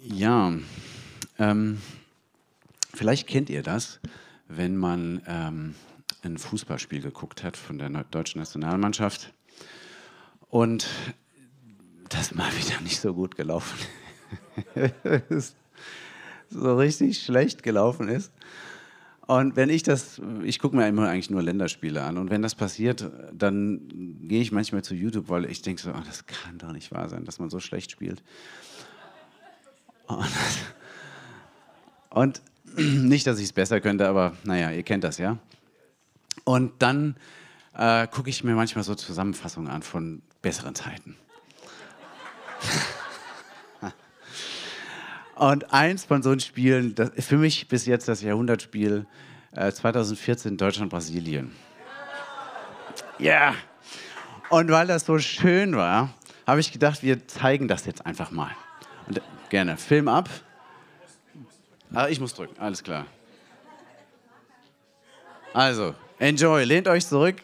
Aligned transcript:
Ja, 0.00 0.52
ähm, 1.38 1.78
vielleicht 2.94 3.26
kennt 3.26 3.50
ihr 3.50 3.62
das, 3.62 3.98
wenn 4.46 4.76
man 4.76 5.22
ähm, 5.26 5.74
ein 6.22 6.38
Fußballspiel 6.38 7.02
geguckt 7.02 7.42
hat 7.42 7.56
von 7.56 7.78
der 7.78 7.90
deutschen 8.04 8.38
Nationalmannschaft 8.38 9.32
und 10.48 10.86
das 12.08 12.32
mal 12.32 12.50
wieder 12.58 12.80
nicht 12.80 13.00
so 13.00 13.12
gut 13.12 13.34
gelaufen 13.36 13.76
ist, 15.30 15.56
so 16.48 16.76
richtig 16.76 17.20
schlecht 17.20 17.64
gelaufen 17.64 18.08
ist. 18.08 18.32
Und 19.26 19.56
wenn 19.56 19.68
ich 19.68 19.82
das, 19.82 20.22
ich 20.42 20.58
gucke 20.58 20.74
mir 20.74 20.88
immer 20.88 21.06
eigentlich 21.08 21.28
nur 21.28 21.42
Länderspiele 21.42 22.02
an. 22.02 22.16
Und 22.16 22.30
wenn 22.30 22.40
das 22.40 22.54
passiert, 22.54 23.10
dann 23.30 24.18
gehe 24.22 24.40
ich 24.40 24.52
manchmal 24.52 24.82
zu 24.82 24.94
YouTube, 24.94 25.28
weil 25.28 25.44
ich 25.44 25.60
denke 25.60 25.82
so, 25.82 25.90
oh, 25.90 26.02
das 26.06 26.24
kann 26.24 26.56
doch 26.56 26.72
nicht 26.72 26.92
wahr 26.92 27.10
sein, 27.10 27.26
dass 27.26 27.38
man 27.38 27.50
so 27.50 27.60
schlecht 27.60 27.90
spielt. 27.90 28.22
Und, 32.10 32.40
nicht, 32.76 33.26
dass 33.26 33.38
ich 33.38 33.44
es 33.46 33.52
besser 33.52 33.80
könnte, 33.80 34.08
aber 34.08 34.34
naja, 34.44 34.70
ihr 34.70 34.82
kennt 34.82 35.04
das 35.04 35.18
ja. 35.18 35.38
Und 36.44 36.72
dann 36.80 37.16
äh, 37.74 38.06
gucke 38.06 38.30
ich 38.30 38.42
mir 38.44 38.54
manchmal 38.54 38.84
so 38.84 38.94
Zusammenfassungen 38.94 39.70
an 39.70 39.82
von 39.82 40.22
besseren 40.42 40.74
Zeiten. 40.74 41.16
Und 45.36 45.72
eins 45.72 46.04
von 46.04 46.22
so 46.22 46.36
Spielen, 46.38 46.94
das 46.96 47.10
ist 47.10 47.28
für 47.28 47.36
mich 47.36 47.68
bis 47.68 47.86
jetzt 47.86 48.08
das 48.08 48.22
Jahrhundertspiel 48.22 49.06
äh, 49.52 49.70
2014 49.70 50.56
Deutschland-Brasilien. 50.56 51.52
Ja. 53.18 53.50
Yeah. 53.50 53.54
Und 54.50 54.70
weil 54.70 54.86
das 54.86 55.04
so 55.06 55.18
schön 55.18 55.76
war, 55.76 56.12
habe 56.46 56.60
ich 56.60 56.72
gedacht, 56.72 57.02
wir 57.02 57.28
zeigen 57.28 57.68
das 57.68 57.86
jetzt 57.86 58.04
einfach 58.06 58.30
mal. 58.30 58.50
Und, 59.06 59.20
gerne. 59.50 59.76
Film 59.76 60.08
ab. 60.08 60.28
Ah, 61.92 62.08
ich 62.08 62.20
muss 62.20 62.34
drücken, 62.34 62.58
alles 62.60 62.82
klar. 62.82 63.06
Also, 65.54 65.94
enjoy, 66.18 66.64
lehnt 66.64 66.88
euch 66.88 67.06
zurück. 67.06 67.36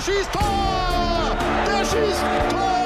Kedira. 0.00 1.36
Der 1.66 2.79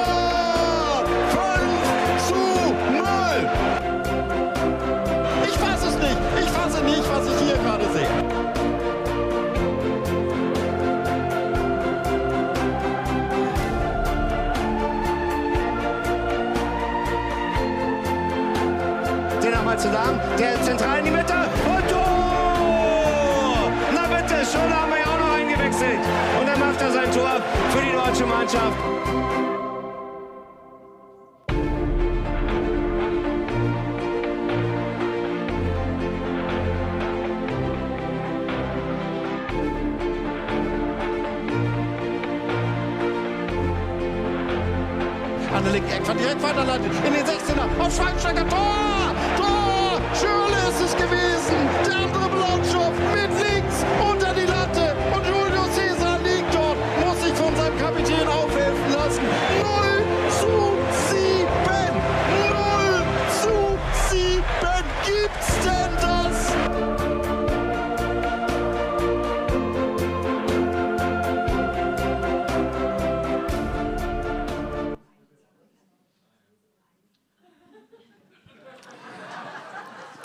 Macht 26.85 26.95
er 26.97 27.03
sein 27.03 27.11
Tor 27.11 27.41
für 27.71 27.83
die 27.83 27.91
deutsche 27.93 28.25
Mannschaft. 28.27 29.24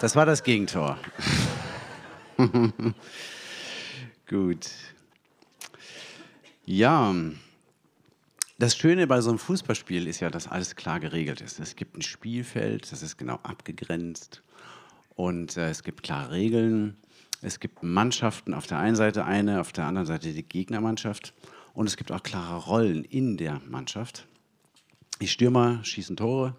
Das 0.00 0.16
war 0.16 0.24
das 0.24 0.42
Gegentor. 0.42 0.96
Gut. 4.26 4.70
Ja, 6.64 7.14
das 8.58 8.78
Schöne 8.78 9.06
bei 9.06 9.20
so 9.20 9.28
einem 9.28 9.38
Fußballspiel 9.38 10.08
ist 10.08 10.20
ja, 10.20 10.30
dass 10.30 10.48
alles 10.48 10.74
klar 10.74 11.00
geregelt 11.00 11.42
ist. 11.42 11.60
Es 11.60 11.76
gibt 11.76 11.98
ein 11.98 12.02
Spielfeld, 12.02 12.90
das 12.90 13.02
ist 13.02 13.18
genau 13.18 13.40
abgegrenzt 13.42 14.42
und 15.16 15.58
äh, 15.58 15.68
es 15.68 15.82
gibt 15.82 16.02
klare 16.02 16.30
Regeln. 16.30 16.96
Es 17.42 17.60
gibt 17.60 17.82
Mannschaften, 17.82 18.54
auf 18.54 18.66
der 18.66 18.78
einen 18.78 18.96
Seite 18.96 19.26
eine, 19.26 19.60
auf 19.60 19.72
der 19.72 19.84
anderen 19.84 20.06
Seite 20.06 20.32
die 20.32 20.42
Gegnermannschaft 20.42 21.34
und 21.74 21.86
es 21.86 21.98
gibt 21.98 22.10
auch 22.10 22.22
klare 22.22 22.56
Rollen 22.56 23.04
in 23.04 23.36
der 23.36 23.60
Mannschaft. 23.68 24.26
Die 25.20 25.28
Stürmer 25.28 25.84
schießen 25.84 26.16
Tore, 26.16 26.56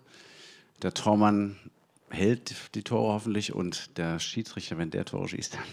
der 0.83 0.94
Tormann 0.94 1.56
hält 2.12 2.75
die 2.75 2.84
Tore 2.84 3.13
hoffentlich 3.13 3.54
und 3.54 3.98
der 3.98 4.19
Schiedsrichter, 4.19 4.78
wenn 4.78 4.92
der 4.92 5.06
Tore 5.06 5.28
schießt, 5.28 5.56
dann 5.56 5.63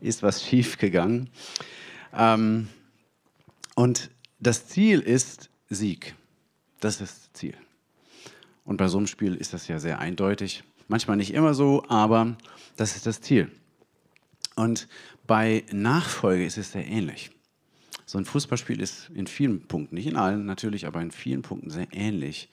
ist 0.00 0.22
was 0.22 0.44
schief 0.44 0.78
gegangen. 0.78 1.30
Ähm, 2.12 2.68
und 3.74 4.10
das 4.40 4.66
Ziel 4.66 5.00
ist 5.00 5.50
Sieg. 5.68 6.14
Das 6.80 7.00
ist 7.00 7.00
das 7.00 7.32
Ziel. 7.32 7.54
Und 8.64 8.76
bei 8.76 8.88
so 8.88 8.98
einem 8.98 9.06
Spiel 9.06 9.34
ist 9.34 9.52
das 9.52 9.68
ja 9.68 9.78
sehr 9.78 9.98
eindeutig. 9.98 10.64
Manchmal 10.88 11.16
nicht 11.16 11.32
immer 11.32 11.54
so, 11.54 11.84
aber 11.88 12.36
das 12.76 12.96
ist 12.96 13.06
das 13.06 13.20
Ziel. 13.20 13.50
Und 14.56 14.88
bei 15.26 15.64
Nachfolge 15.72 16.44
ist 16.44 16.58
es 16.58 16.72
sehr 16.72 16.86
ähnlich. 16.86 17.30
So 18.04 18.18
ein 18.18 18.24
Fußballspiel 18.24 18.80
ist 18.80 19.10
in 19.14 19.26
vielen 19.26 19.66
Punkten, 19.66 19.94
nicht 19.94 20.06
in 20.06 20.16
allen 20.16 20.44
natürlich, 20.44 20.86
aber 20.86 21.00
in 21.00 21.10
vielen 21.10 21.42
Punkten 21.42 21.70
sehr 21.70 21.88
ähnlich 21.92 22.48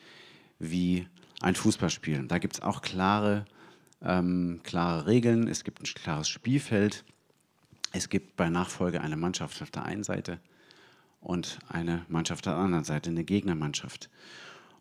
wie 0.59 1.07
ein 1.41 1.55
Fußballspiel. 1.55 2.27
Da 2.27 2.37
gibt 2.37 2.55
es 2.55 2.61
auch 2.61 2.81
klare, 2.81 3.45
ähm, 4.01 4.61
klare 4.63 5.07
Regeln, 5.07 5.47
es 5.47 5.63
gibt 5.63 5.81
ein 5.81 5.85
klares 5.85 6.29
Spielfeld. 6.29 7.03
Es 7.91 8.09
gibt 8.09 8.35
bei 8.35 8.49
Nachfolge 8.49 9.01
eine 9.01 9.17
Mannschaft 9.17 9.61
auf 9.61 9.71
der 9.71 9.83
einen 9.83 10.03
Seite 10.03 10.39
und 11.21 11.59
eine 11.69 12.05
Mannschaft 12.07 12.47
auf 12.47 12.53
der 12.53 12.61
anderen 12.61 12.83
Seite, 12.83 13.09
eine 13.09 13.23
Gegnermannschaft. 13.23 14.09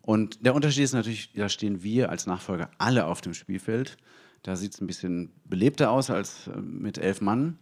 Und 0.01 0.45
der 0.45 0.55
Unterschied 0.55 0.83
ist 0.83 0.93
natürlich, 0.93 1.33
da 1.33 1.49
stehen 1.49 1.83
wir 1.83 2.09
als 2.09 2.25
Nachfolger 2.25 2.69
alle 2.77 3.05
auf 3.05 3.21
dem 3.21 3.33
Spielfeld. 3.33 3.97
Da 4.43 4.55
sieht 4.55 4.73
es 4.73 4.81
ein 4.81 4.87
bisschen 4.87 5.31
belebter 5.45 5.91
aus 5.91 6.09
als 6.09 6.47
äh, 6.47 6.57
mit 6.57 6.97
elf 6.97 7.21
Mann. 7.21 7.57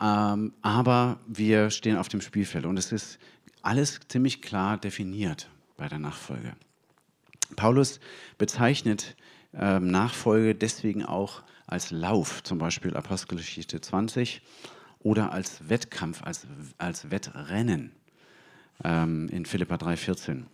Ähm, 0.00 0.52
aber 0.62 1.20
wir 1.26 1.70
stehen 1.70 1.96
auf 1.96 2.08
dem 2.08 2.20
Spielfeld 2.20 2.66
und 2.66 2.76
es 2.76 2.92
ist 2.92 3.18
alles 3.62 4.00
ziemlich 4.08 4.42
klar 4.42 4.76
definiert 4.78 5.48
bei 5.76 5.88
der 5.88 5.98
Nachfolge. 5.98 6.54
Paulus 7.56 8.00
bezeichnet 8.38 9.16
ähm, 9.54 9.90
Nachfolge 9.90 10.54
deswegen 10.54 11.04
auch 11.04 11.42
als 11.66 11.90
Lauf, 11.90 12.42
zum 12.42 12.58
Beispiel 12.58 12.96
Apostelgeschichte 12.96 13.80
20, 13.80 14.42
oder 15.00 15.32
als 15.32 15.68
Wettkampf, 15.68 16.22
als, 16.22 16.46
als 16.78 17.10
Wettrennen 17.10 17.92
ähm, 18.84 19.28
in 19.28 19.46
Philippa 19.46 19.76
3,14. 19.76 20.44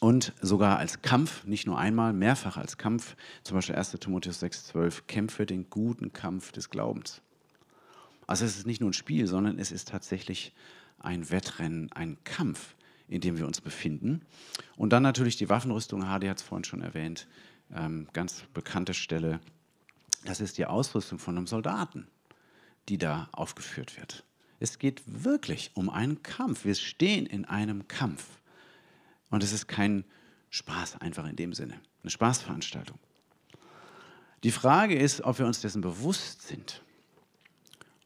Und 0.00 0.32
sogar 0.42 0.78
als 0.78 1.02
Kampf, 1.02 1.44
nicht 1.44 1.66
nur 1.66 1.78
einmal, 1.78 2.12
mehrfach 2.12 2.56
als 2.56 2.76
Kampf, 2.76 3.16
zum 3.42 3.56
Beispiel 3.56 3.76
1. 3.76 3.92
Timotheus 3.92 4.42
6,12, 4.42 5.02
kämpfe 5.06 5.46
den 5.46 5.70
guten 5.70 6.12
Kampf 6.12 6.52
des 6.52 6.68
Glaubens. 6.68 7.22
Also 8.26 8.44
es 8.44 8.56
ist 8.56 8.66
nicht 8.66 8.80
nur 8.80 8.90
ein 8.90 8.94
Spiel, 8.94 9.26
sondern 9.26 9.58
es 9.58 9.72
ist 9.72 9.88
tatsächlich 9.88 10.52
ein 10.98 11.30
Wettrennen, 11.30 11.92
ein 11.92 12.18
Kampf, 12.24 12.74
in 13.08 13.20
dem 13.20 13.38
wir 13.38 13.46
uns 13.46 13.60
befinden. 13.60 14.22
Und 14.76 14.92
dann 14.92 15.02
natürlich 15.02 15.36
die 15.36 15.48
Waffenrüstung, 15.48 16.08
Hardy 16.08 16.26
hat 16.26 16.38
es 16.38 16.42
vorhin 16.42 16.64
schon 16.64 16.82
erwähnt, 16.82 17.26
ähm, 17.74 18.08
ganz 18.12 18.44
bekannte 18.54 18.94
Stelle. 18.94 19.40
Das 20.24 20.40
ist 20.40 20.58
die 20.58 20.66
Ausrüstung 20.66 21.18
von 21.18 21.36
einem 21.36 21.46
Soldaten, 21.46 22.06
die 22.88 22.98
da 22.98 23.28
aufgeführt 23.32 23.96
wird. 23.96 24.24
Es 24.60 24.78
geht 24.78 25.02
wirklich 25.06 25.72
um 25.74 25.90
einen 25.90 26.22
Kampf. 26.22 26.64
Wir 26.64 26.74
stehen 26.74 27.26
in 27.26 27.44
einem 27.44 27.88
Kampf. 27.88 28.24
Und 29.30 29.42
es 29.42 29.52
ist 29.52 29.66
kein 29.66 30.04
Spaß 30.50 31.00
einfach 31.00 31.26
in 31.26 31.36
dem 31.36 31.52
Sinne, 31.52 31.80
eine 32.02 32.10
Spaßveranstaltung. 32.10 32.98
Die 34.44 34.52
Frage 34.52 34.94
ist, 34.94 35.22
ob 35.22 35.38
wir 35.38 35.46
uns 35.46 35.60
dessen 35.60 35.80
bewusst 35.80 36.42
sind 36.42 36.82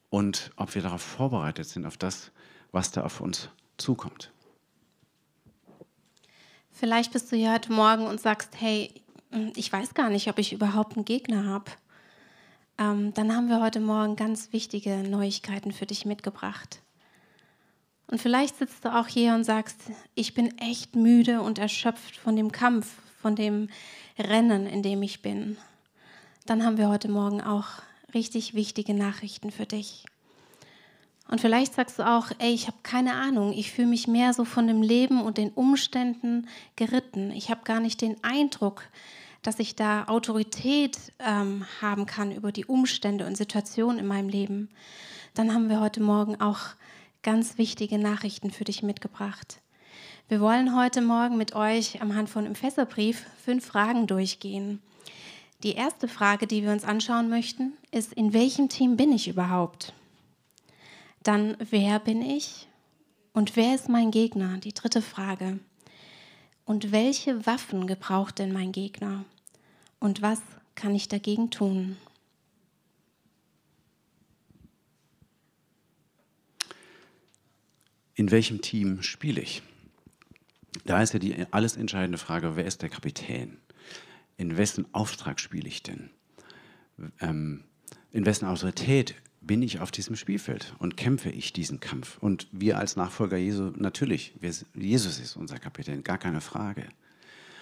und 0.09 0.51
ob 0.55 0.73
wir 0.73 0.81
darauf 0.81 1.01
vorbereitet 1.01 1.67
sind, 1.67 1.85
auf 1.85 1.97
das, 1.97 2.31
was 2.71 2.91
da 2.91 3.03
auf 3.03 3.21
uns 3.21 3.49
zukommt. 3.77 4.31
Vielleicht 6.79 7.11
bist 7.11 7.29
du 7.29 7.35
hier 7.35 7.51
heute 7.51 7.73
Morgen 7.73 8.07
und 8.07 8.21
sagst, 8.21 8.51
hey, 8.57 8.89
ich 9.57 9.69
weiß 9.69 9.95
gar 9.95 10.09
nicht, 10.09 10.29
ob 10.29 10.39
ich 10.39 10.53
überhaupt 10.53 10.95
einen 10.95 11.03
Gegner 11.03 11.45
habe. 11.45 11.65
Ähm, 12.77 13.13
dann 13.13 13.35
haben 13.35 13.49
wir 13.49 13.59
heute 13.59 13.81
Morgen 13.81 14.15
ganz 14.15 14.53
wichtige 14.53 15.03
Neuigkeiten 15.03 15.73
für 15.73 15.85
dich 15.85 16.05
mitgebracht. 16.05 16.81
Und 18.07 18.21
vielleicht 18.21 18.57
sitzt 18.57 18.85
du 18.85 18.95
auch 18.97 19.07
hier 19.07 19.33
und 19.33 19.43
sagst, 19.43 19.91
ich 20.15 20.33
bin 20.33 20.57
echt 20.57 20.95
müde 20.95 21.41
und 21.41 21.59
erschöpft 21.59 22.15
von 22.15 22.37
dem 22.37 22.53
Kampf, 22.53 22.89
von 23.21 23.35
dem 23.35 23.67
Rennen, 24.17 24.65
in 24.65 24.81
dem 24.81 25.03
ich 25.03 25.21
bin. 25.21 25.57
Dann 26.45 26.63
haben 26.63 26.77
wir 26.77 26.87
heute 26.87 27.09
Morgen 27.09 27.41
auch 27.41 27.67
richtig 28.13 28.53
wichtige 28.53 28.93
Nachrichten 28.93 29.51
für 29.51 29.65
dich. 29.65 30.05
Und 31.29 31.39
vielleicht 31.41 31.75
sagst 31.75 31.99
du 31.99 32.07
auch, 32.07 32.31
ey, 32.39 32.51
ich 32.51 32.65
habe 32.65 32.77
keine 32.81 33.13
Ahnung, 33.13 33.53
ich 33.53 33.71
fühle 33.71 33.87
mich 33.87 34.07
mehr 34.07 34.33
so 34.33 34.45
von 34.45 34.65
dem 34.65 34.81
Leben 34.81 35.21
und 35.21 35.37
den 35.37 35.51
Umständen 35.51 36.47
geritten. 36.75 37.31
Ich 37.31 37.51
habe 37.51 37.61
gar 37.63 37.79
nicht 37.79 38.01
den 38.01 38.15
Eindruck, 38.23 38.83
dass 39.43 39.59
ich 39.59 39.75
da 39.75 40.05
Autorität 40.05 40.97
ähm, 41.19 41.65
haben 41.81 42.07
kann 42.07 42.31
über 42.31 42.51
die 42.51 42.65
Umstände 42.65 43.27
und 43.27 43.37
Situationen 43.37 43.99
in 43.99 44.07
meinem 44.07 44.27
Leben. 44.27 44.69
Dann 45.35 45.53
haben 45.53 45.69
wir 45.69 45.79
heute 45.79 46.01
Morgen 46.01 46.41
auch 46.41 46.59
ganz 47.21 47.59
wichtige 47.59 47.99
Nachrichten 47.99 48.49
für 48.49 48.63
dich 48.63 48.81
mitgebracht. 48.81 49.61
Wir 50.29 50.41
wollen 50.41 50.75
heute 50.75 51.01
Morgen 51.01 51.37
mit 51.37 51.55
euch 51.55 52.01
am 52.01 52.15
Hand 52.15 52.29
von 52.29 52.47
Epheserbrief 52.47 53.25
fünf 53.45 53.65
Fragen 53.65 54.07
durchgehen. 54.07 54.81
Die 55.61 55.73
erste 55.73 56.07
Frage, 56.07 56.47
die 56.47 56.63
wir 56.63 56.71
uns 56.71 56.85
anschauen 56.85 57.29
möchten, 57.29 57.73
ist, 57.91 58.13
in 58.13 58.33
welchem 58.33 58.67
Team 58.67 58.97
bin 58.97 59.11
ich 59.11 59.27
überhaupt? 59.27 59.93
Dann, 61.29 61.55
wer 61.59 61.99
bin 61.99 62.23
ich? 62.23 62.67
Und 63.33 63.55
wer 63.55 63.75
ist 63.75 63.87
mein 63.87 64.09
Gegner? 64.09 64.57
Die 64.57 64.73
dritte 64.73 65.03
Frage. 65.03 65.59
Und 66.65 66.91
welche 66.91 67.45
Waffen 67.45 67.85
gebraucht 67.85 68.39
denn 68.39 68.51
mein 68.51 68.71
Gegner? 68.71 69.25
Und 69.99 70.23
was 70.23 70.41
kann 70.73 70.95
ich 70.95 71.07
dagegen 71.07 71.51
tun? 71.51 71.97
In 78.15 78.31
welchem 78.31 78.61
Team 78.61 79.03
spiele 79.03 79.41
ich? 79.41 79.61
Da 80.85 80.99
ist 81.03 81.13
ja 81.13 81.19
die 81.19 81.45
alles 81.51 81.77
entscheidende 81.77 82.17
Frage, 82.17 82.55
wer 82.55 82.65
ist 82.65 82.81
der 82.81 82.89
Kapitän? 82.89 83.59
In 84.37 84.57
wessen 84.57 84.91
Auftrag 84.95 85.39
spiele 85.39 85.67
ich 85.67 85.83
denn? 85.83 86.09
Ähm, 87.21 87.65
in 88.11 88.25
wessen 88.25 88.47
Autorität 88.47 89.13
bin 89.41 89.61
ich 89.61 89.79
auf 89.79 89.91
diesem 89.91 90.15
Spielfeld 90.15 90.75
und 90.79 90.97
kämpfe 90.97 91.29
ich 91.29 91.53
diesen 91.53 91.79
Kampf. 91.79 92.17
Und 92.19 92.47
wir 92.51 92.77
als 92.77 92.95
Nachfolger 92.95 93.37
Jesu, 93.37 93.71
natürlich, 93.75 94.33
wir, 94.39 94.53
Jesus 94.75 95.19
ist 95.19 95.35
unser 95.35 95.59
Kapitän, 95.59 96.03
gar 96.03 96.17
keine 96.17 96.41
Frage. 96.41 96.87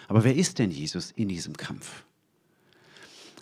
Aber 0.08 0.24
wer 0.24 0.36
ist 0.36 0.60
denn 0.60 0.72
Jesus 0.72 1.12
in 1.12 1.28
diesem 1.28 1.56
Kampf? 1.56 2.04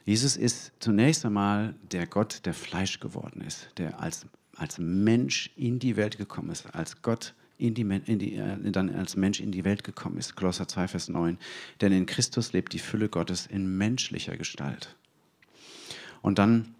Jesus 0.03 0.37
ist 0.37 0.71
zunächst 0.79 1.25
einmal 1.25 1.75
der 1.91 2.05
Gott, 2.05 2.45
der 2.45 2.53
Fleisch 2.53 2.99
geworden 2.99 3.41
ist, 3.41 3.69
der 3.77 3.99
als, 3.99 4.27
als 4.55 4.77
Mensch 4.77 5.49
in 5.55 5.79
die 5.79 5.95
Welt 5.95 6.17
gekommen 6.17 6.51
ist, 6.51 6.67
als 6.75 7.01
Gott 7.01 7.33
in 7.57 7.73
die, 7.73 7.81
in 7.81 8.19
die, 8.19 8.35
äh, 8.35 8.71
dann 8.71 8.93
als 8.93 9.15
Mensch 9.15 9.39
in 9.39 9.51
die 9.51 9.63
Welt 9.63 9.83
gekommen 9.83 10.17
ist. 10.17 10.35
Kolosser 10.35 10.67
2, 10.67 10.89
Vers 10.89 11.09
9. 11.09 11.38
Denn 11.81 11.91
in 11.91 12.05
Christus 12.05 12.53
lebt 12.53 12.73
die 12.73 12.79
Fülle 12.79 13.09
Gottes 13.09 13.47
in 13.47 13.77
menschlicher 13.77 14.38
Gestalt. 14.38 14.95
Und 16.21 16.38
dann 16.38 16.75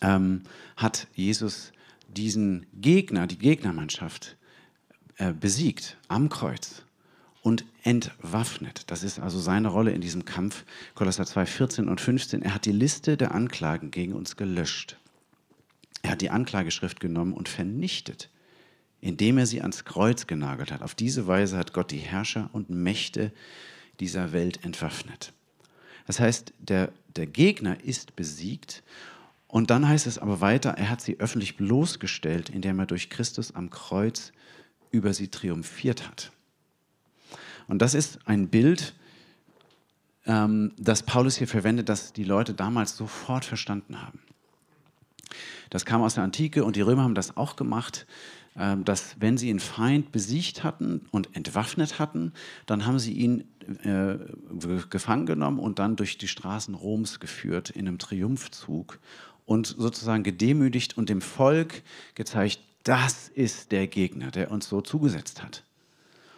ähm, 0.00 0.42
hat 0.76 1.06
Jesus 1.14 1.72
diesen 2.08 2.66
Gegner, 2.74 3.26
die 3.26 3.38
Gegnermannschaft, 3.38 4.36
äh, 5.16 5.32
besiegt 5.32 5.96
am 6.08 6.28
Kreuz 6.28 6.82
und 7.42 7.64
entwaffnet. 7.82 8.84
Das 8.90 9.02
ist 9.02 9.18
also 9.18 9.38
seine 9.38 9.68
Rolle 9.68 9.92
in 9.92 10.00
diesem 10.00 10.24
Kampf. 10.24 10.64
Kolosser 10.94 11.24
2, 11.24 11.46
14 11.46 11.88
und 11.88 12.00
15. 12.00 12.42
Er 12.42 12.54
hat 12.54 12.66
die 12.66 12.72
Liste 12.72 13.16
der 13.16 13.34
Anklagen 13.34 13.90
gegen 13.90 14.12
uns 14.12 14.36
gelöscht. 14.36 14.98
Er 16.02 16.12
hat 16.12 16.20
die 16.20 16.30
Anklageschrift 16.30 17.00
genommen 17.00 17.32
und 17.32 17.48
vernichtet, 17.48 18.30
indem 19.00 19.38
er 19.38 19.46
sie 19.46 19.60
ans 19.60 19.84
Kreuz 19.84 20.26
genagelt 20.26 20.72
hat. 20.72 20.82
Auf 20.82 20.94
diese 20.94 21.26
Weise 21.26 21.56
hat 21.56 21.72
Gott 21.72 21.90
die 21.90 21.98
Herrscher 21.98 22.50
und 22.52 22.70
Mächte 22.70 23.32
dieser 24.00 24.32
Welt 24.32 24.64
entwaffnet. 24.64 25.32
Das 26.06 26.20
heißt, 26.20 26.52
der, 26.58 26.92
der 27.16 27.26
Gegner 27.26 27.82
ist 27.84 28.16
besiegt 28.16 28.82
und 29.50 29.70
dann 29.70 29.88
heißt 29.88 30.06
es 30.06 30.18
aber 30.18 30.40
weiter, 30.40 30.70
er 30.70 30.90
hat 30.90 31.00
sie 31.00 31.18
öffentlich 31.18 31.56
bloßgestellt, 31.56 32.50
indem 32.50 32.78
er 32.78 32.86
durch 32.86 33.10
Christus 33.10 33.54
am 33.54 33.68
Kreuz 33.68 34.32
über 34.92 35.12
sie 35.12 35.28
triumphiert 35.28 36.06
hat. 36.06 36.30
Und 37.66 37.82
das 37.82 37.94
ist 37.94 38.20
ein 38.26 38.48
Bild, 38.48 38.94
ähm, 40.24 40.72
das 40.78 41.02
Paulus 41.02 41.36
hier 41.36 41.48
verwendet, 41.48 41.88
das 41.88 42.12
die 42.12 42.24
Leute 42.24 42.54
damals 42.54 42.96
sofort 42.96 43.44
verstanden 43.44 44.00
haben. 44.00 44.20
Das 45.68 45.84
kam 45.84 46.02
aus 46.02 46.14
der 46.14 46.24
Antike 46.24 46.64
und 46.64 46.76
die 46.76 46.80
Römer 46.80 47.02
haben 47.02 47.14
das 47.14 47.36
auch 47.36 47.56
gemacht, 47.56 48.06
äh, 48.54 48.76
dass 48.76 49.16
wenn 49.18 49.36
sie 49.36 49.50
einen 49.50 49.60
Feind 49.60 50.12
besiegt 50.12 50.62
hatten 50.62 51.06
und 51.10 51.34
entwaffnet 51.34 51.98
hatten, 51.98 52.32
dann 52.66 52.86
haben 52.86 53.00
sie 53.00 53.14
ihn 53.14 53.44
äh, 53.84 54.16
gefangen 54.90 55.26
genommen 55.26 55.58
und 55.58 55.78
dann 55.78 55.96
durch 55.96 56.18
die 56.18 56.28
Straßen 56.28 56.74
Roms 56.74 57.20
geführt 57.20 57.70
in 57.70 57.86
einem 57.86 57.98
Triumphzug 57.98 58.98
und 59.50 59.66
sozusagen 59.66 60.22
gedemütigt 60.22 60.96
und 60.96 61.08
dem 61.08 61.20
Volk 61.20 61.82
gezeigt, 62.14 62.60
das 62.84 63.28
ist 63.30 63.72
der 63.72 63.88
Gegner, 63.88 64.30
der 64.30 64.52
uns 64.52 64.68
so 64.68 64.80
zugesetzt 64.80 65.42
hat. 65.42 65.64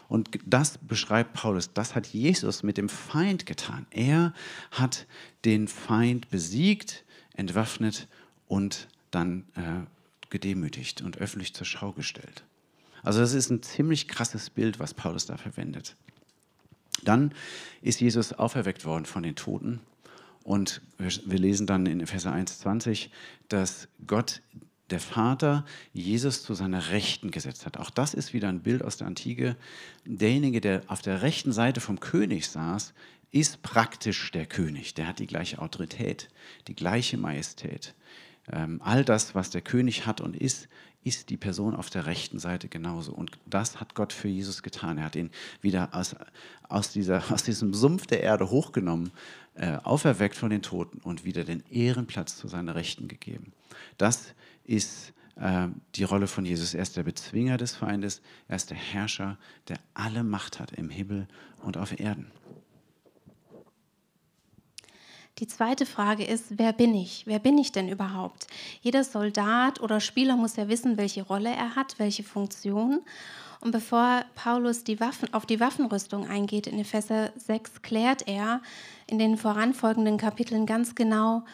Und 0.09 0.31
das 0.47 0.79
beschreibt 0.79 1.35
Paulus, 1.35 1.75
das 1.75 1.95
hat 1.95 2.07
Jesus 2.07 2.63
mit 2.63 2.79
dem 2.79 2.89
Feind 2.89 3.45
getan. 3.45 3.85
Er 3.91 4.33
hat 4.71 5.07
den 5.45 5.69
Feind 5.69 6.31
besiegt, 6.31 7.05
entwaffnet 7.35 8.09
und 8.49 8.89
dann 9.11 9.45
äh, 9.57 10.31
gedemütigt 10.31 11.03
und 11.03 11.19
öffentlich 11.19 11.55
zur 11.55 11.67
Schau 11.67 11.93
gestellt. 11.93 12.45
Also 13.03 13.21
das 13.21 13.35
ist 13.35 13.51
ein 13.51 13.63
ziemlich 13.63 14.09
krasses 14.09 14.49
Bild, 14.49 14.81
was 14.81 14.95
Paulus 14.95 15.27
da 15.27 15.37
verwendet. 15.37 15.97
Dann 17.05 17.35
ist 17.83 18.01
Jesus 18.01 18.33
auferweckt 18.33 18.87
worden 18.87 19.05
von 19.05 19.23
den 19.23 19.37
Toten 19.37 19.81
und 20.45 20.81
wir 20.99 21.39
lesen 21.39 21.67
dann 21.67 21.87
in 21.87 22.01
Epheser 22.01 22.33
1,20, 22.33 23.09
dass 23.49 23.89
Gott, 24.07 24.43
der 24.91 25.01
Vater, 25.01 25.65
Jesus 25.93 26.43
zu 26.43 26.55
seiner 26.55 26.91
Rechten 26.91 27.31
gesetzt 27.31 27.65
hat. 27.65 27.79
Auch 27.79 27.91
das 27.91 28.13
ist 28.13 28.35
wieder 28.35 28.49
ein 28.49 28.61
Bild 28.61 28.85
aus 28.85 28.99
der 28.99 29.07
Antike. 29.07 29.57
Derjenige, 30.05 30.61
der 30.61 30.83
auf 30.87 31.01
der 31.01 31.23
rechten 31.23 31.53
Seite 31.53 31.81
vom 31.81 31.99
König 31.99 32.49
saß, 32.49 32.93
ist 33.31 33.63
praktisch 33.63 34.31
der 34.33 34.47
König. 34.47 34.95
Der 34.95 35.07
hat 35.07 35.19
die 35.19 35.27
gleiche 35.27 35.61
Autorität, 35.61 36.29
die 36.69 36.75
gleiche 36.75 37.17
Majestät. 37.17 37.95
ähm, 38.53 38.81
all 38.83 39.05
das, 39.05 39.35
was 39.35 39.51
der 39.51 39.63
König 39.63 40.05
hat 40.05 40.21
und 40.21 40.37
ist, 40.37 40.69
ist 41.05 41.31
die 41.31 41.37
Person 41.37 41.75
auf 41.75 41.91
der 41.91 42.07
rechten 42.07 42.39
Seite 42.39 42.69
genauso. 42.69 43.13
Und 43.13 43.33
das 43.47 43.81
hat 43.81 43.95
Gott 43.95 44.13
für 44.13 44.29
Jesus 44.29 44.63
getan. 44.63 44.99
Er 44.99 45.05
hat 45.05 45.17
ihn 45.17 45.31
wieder 45.61 45.89
aus, 45.93 46.15
aus, 46.69 46.93
dieser, 46.93 47.23
aus 47.33 47.43
diesem 47.43 47.75
Sumpf 47.75 48.07
der 48.07 48.23
Erde 48.23 48.51
hochgenommen, 48.51 49.11
äh, 49.55 49.77
auferweckt 49.83 50.37
von 50.37 50.51
den 50.51 50.63
Toten 50.63 50.99
und 50.99 51.25
wieder 51.25 51.45
den 51.45 51.63
Ehrenplatz 51.71 52.37
zu 52.37 52.49
seiner 52.49 52.75
Rechten 52.75 53.09
gegeben. 53.09 53.53
Das 53.99 54.35
ist 54.65 55.13
äh, 55.37 55.69
die 55.95 56.05
Rolle 56.05 56.27
von 56.27 56.45
Jesus. 56.45 56.75
Er 56.75 56.83
ist 56.83 56.97
der 56.97 57.03
Bezwinger 57.03 57.57
des 57.57 57.75
Feindes, 57.75 58.23
er 58.49 58.57
ist 58.57 58.71
der 58.71 58.77
Herrscher, 58.77 59.39
der 59.69 59.79
alle 59.95 60.25
Macht 60.25 60.61
hat 60.61 60.73
im 60.73 60.89
Himmel 60.89 61.29
und 61.63 61.77
auf 61.77 61.99
Erden. 61.99 62.31
Die 65.39 65.47
zweite 65.47 65.87
Frage 65.87 66.25
ist, 66.25 66.59
wer 66.59 66.73
bin 66.73 66.95
ich? 66.95 67.27
Wer 67.27 67.39
bin 67.39 67.57
ich 67.57 67.73
denn 67.73 67.89
überhaupt? 67.89 68.47
Jeder 68.83 69.03
Soldat 69.03 69.81
oder 69.81 69.99
Spieler 69.99 70.37
muss 70.37 70.57
ja 70.57 70.69
wissen, 70.69 70.99
welche 70.99 71.23
Rolle 71.23 71.51
er 71.51 71.75
hat, 71.75 71.99
welche 71.99 72.23
Funktion. 72.23 73.01
Und 73.61 73.71
bevor 73.71 74.25
Paulus 74.35 74.85
die 74.85 75.01
Waffen, 75.01 75.33
auf 75.33 75.47
die 75.47 75.61
Waffenrüstung 75.61 76.29
eingeht 76.29 76.67
in 76.67 76.79
Epheser 76.79 77.33
6, 77.37 77.81
klärt 77.81 78.29
er 78.29 78.61
in 79.07 79.19
den 79.19 79.39
voranfolgenden 79.39 80.19
Kapiteln 80.19 80.67
ganz 80.67 80.95
genau, 80.95 81.45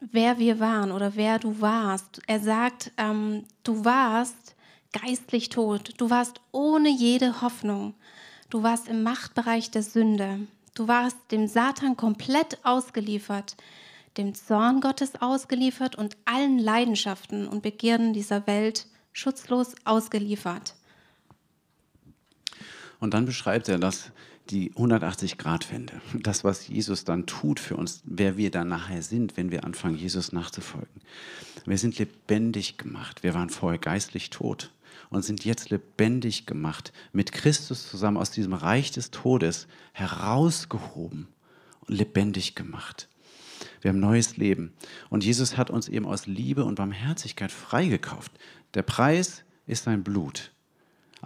wer 0.00 0.38
wir 0.38 0.58
waren 0.58 0.90
oder 0.90 1.16
wer 1.16 1.38
du 1.38 1.60
warst. 1.60 2.22
Er 2.26 2.40
sagt, 2.40 2.92
ähm, 2.96 3.44
du 3.62 3.84
warst 3.84 4.54
geistlich 4.92 5.48
tot, 5.48 5.94
du 5.98 6.10
warst 6.10 6.40
ohne 6.52 6.88
jede 6.88 7.42
Hoffnung, 7.42 7.94
du 8.48 8.62
warst 8.62 8.88
im 8.88 9.02
Machtbereich 9.02 9.70
der 9.70 9.82
Sünde, 9.82 10.46
du 10.76 10.86
warst 10.86 11.16
dem 11.32 11.48
Satan 11.48 11.96
komplett 11.96 12.64
ausgeliefert, 12.64 13.56
dem 14.16 14.34
Zorn 14.34 14.80
Gottes 14.80 15.20
ausgeliefert 15.20 15.96
und 15.96 16.16
allen 16.24 16.58
Leidenschaften 16.58 17.48
und 17.48 17.62
Begierden 17.62 18.12
dieser 18.12 18.46
Welt 18.46 18.86
schutzlos 19.12 19.74
ausgeliefert. 19.84 20.74
Und 23.00 23.12
dann 23.14 23.26
beschreibt 23.26 23.68
er 23.68 23.78
das, 23.78 24.12
die 24.50 24.72
180-Grad-Wende. 24.72 26.00
Das, 26.14 26.44
was 26.44 26.68
Jesus 26.68 27.04
dann 27.04 27.26
tut 27.26 27.58
für 27.58 27.76
uns, 27.76 28.02
wer 28.04 28.36
wir 28.36 28.50
dann 28.50 28.68
nachher 28.68 29.02
sind, 29.02 29.36
wenn 29.36 29.50
wir 29.50 29.64
anfangen, 29.64 29.96
Jesus 29.96 30.32
nachzufolgen. 30.32 31.00
Wir 31.64 31.78
sind 31.78 31.98
lebendig 31.98 32.78
gemacht. 32.78 33.22
Wir 33.22 33.34
waren 33.34 33.50
vorher 33.50 33.78
geistlich 33.78 34.30
tot 34.30 34.70
und 35.10 35.24
sind 35.24 35.44
jetzt 35.44 35.70
lebendig 35.70 36.46
gemacht, 36.46 36.92
mit 37.12 37.32
Christus 37.32 37.88
zusammen 37.88 38.16
aus 38.16 38.30
diesem 38.30 38.52
Reich 38.52 38.90
des 38.90 39.10
Todes 39.10 39.66
herausgehoben 39.92 41.28
und 41.86 41.96
lebendig 41.96 42.54
gemacht. 42.54 43.08
Wir 43.80 43.90
haben 43.90 44.00
neues 44.00 44.36
Leben. 44.36 44.72
Und 45.10 45.24
Jesus 45.24 45.56
hat 45.56 45.70
uns 45.70 45.88
eben 45.88 46.06
aus 46.06 46.26
Liebe 46.26 46.64
und 46.64 46.74
Barmherzigkeit 46.74 47.52
freigekauft. 47.52 48.32
Der 48.74 48.82
Preis 48.82 49.44
ist 49.66 49.84
sein 49.84 50.02
Blut 50.02 50.52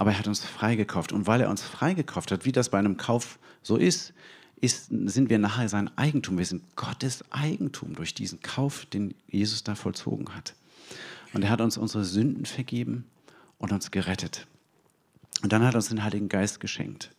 aber 0.01 0.13
er 0.13 0.17
hat 0.17 0.27
uns 0.27 0.43
freigekauft. 0.43 1.11
Und 1.11 1.27
weil 1.27 1.41
er 1.41 1.49
uns 1.49 1.61
freigekauft 1.61 2.31
hat, 2.31 2.43
wie 2.43 2.51
das 2.51 2.69
bei 2.69 2.79
einem 2.79 2.97
Kauf 2.97 3.37
so 3.61 3.77
ist, 3.77 4.13
ist, 4.59 4.87
sind 4.89 5.29
wir 5.29 5.37
nachher 5.37 5.69
sein 5.69 5.95
Eigentum. 5.95 6.39
Wir 6.39 6.45
sind 6.45 6.75
Gottes 6.75 7.23
Eigentum 7.31 7.95
durch 7.95 8.15
diesen 8.15 8.41
Kauf, 8.41 8.85
den 8.85 9.13
Jesus 9.27 9.63
da 9.63 9.75
vollzogen 9.75 10.35
hat. 10.35 10.55
Und 11.33 11.43
er 11.43 11.51
hat 11.51 11.61
uns 11.61 11.77
unsere 11.77 12.03
Sünden 12.03 12.47
vergeben 12.47 13.05
und 13.61 13.71
uns 13.71 13.91
gerettet. 13.91 14.47
Und 15.41 15.53
dann 15.53 15.63
hat 15.63 15.73
er 15.73 15.77
uns 15.77 15.89
den 15.89 16.03
Heiligen 16.03 16.29
Geist 16.29 16.59
geschenkt. 16.59 17.11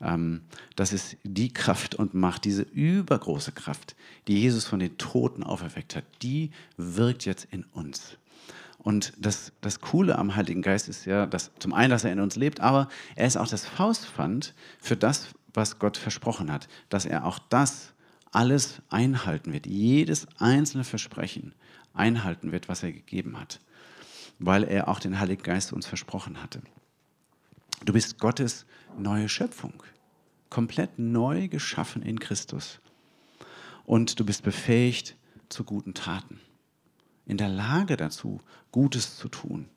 Ähm, 0.00 0.42
das 0.76 0.92
ist 0.92 1.16
die 1.24 1.52
Kraft 1.52 1.94
und 1.94 2.14
Macht, 2.14 2.44
diese 2.44 2.62
übergroße 2.62 3.52
Kraft, 3.52 3.96
die 4.28 4.40
Jesus 4.40 4.66
von 4.66 4.78
den 4.78 4.96
Toten 4.98 5.42
auferweckt 5.42 5.96
hat, 5.96 6.04
die 6.22 6.50
wirkt 6.76 7.24
jetzt 7.24 7.48
in 7.50 7.64
uns. 7.64 8.16
Und 8.78 9.12
das, 9.18 9.52
das 9.60 9.80
Coole 9.80 10.16
am 10.16 10.36
Heiligen 10.36 10.62
Geist 10.62 10.88
ist 10.88 11.04
ja, 11.04 11.26
dass 11.26 11.50
zum 11.58 11.74
einen, 11.74 11.90
dass 11.90 12.04
er 12.04 12.12
in 12.12 12.20
uns 12.20 12.36
lebt, 12.36 12.60
aber 12.60 12.88
er 13.14 13.26
ist 13.26 13.36
auch 13.36 13.48
das 13.48 13.66
Faustpfand 13.66 14.54
für 14.80 14.96
das, 14.96 15.28
was 15.52 15.78
Gott 15.78 15.96
versprochen 15.96 16.50
hat, 16.50 16.68
dass 16.88 17.04
er 17.04 17.26
auch 17.26 17.38
das 17.38 17.92
alles 18.32 18.80
einhalten 18.88 19.52
wird, 19.52 19.66
jedes 19.66 20.26
einzelne 20.38 20.84
Versprechen 20.84 21.52
einhalten 21.92 22.52
wird, 22.52 22.68
was 22.68 22.82
er 22.82 22.92
gegeben 22.92 23.38
hat, 23.38 23.60
weil 24.40 24.64
er 24.64 24.88
auch 24.88 24.98
den 24.98 25.20
Heiligen 25.20 25.42
Geist 25.42 25.72
uns 25.72 25.86
versprochen 25.86 26.42
hatte. 26.42 26.60
Du 27.84 27.92
bist 27.92 28.18
Gottes 28.18 28.66
neue 28.98 29.28
Schöpfung, 29.28 29.82
komplett 30.48 30.98
neu 30.98 31.48
geschaffen 31.48 32.02
in 32.02 32.18
Christus. 32.18 32.80
Und 33.84 34.18
du 34.18 34.24
bist 34.24 34.42
befähigt 34.42 35.16
zu 35.48 35.64
guten 35.64 35.94
Taten 35.94 36.40
in 37.30 37.36
der 37.36 37.48
Lage 37.48 37.96
dazu, 37.96 38.40
Gutes 38.72 39.16
zu 39.16 39.28
tun. 39.28 39.68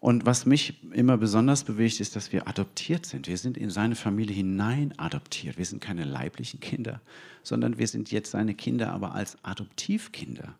Und 0.00 0.26
was 0.26 0.46
mich 0.46 0.80
immer 0.92 1.16
besonders 1.16 1.64
bewegt, 1.64 1.98
ist, 1.98 2.14
dass 2.14 2.32
wir 2.32 2.46
adoptiert 2.46 3.04
sind. 3.04 3.26
Wir 3.26 3.36
sind 3.36 3.56
in 3.56 3.68
seine 3.68 3.96
Familie 3.96 4.36
hinein 4.36 4.94
adoptiert. 4.96 5.58
Wir 5.58 5.64
sind 5.64 5.82
keine 5.82 6.04
leiblichen 6.04 6.60
Kinder, 6.60 7.00
sondern 7.42 7.78
wir 7.78 7.88
sind 7.88 8.12
jetzt 8.12 8.30
seine 8.30 8.54
Kinder, 8.54 8.92
aber 8.92 9.12
als 9.12 9.42
Adoptivkinder. 9.42 10.54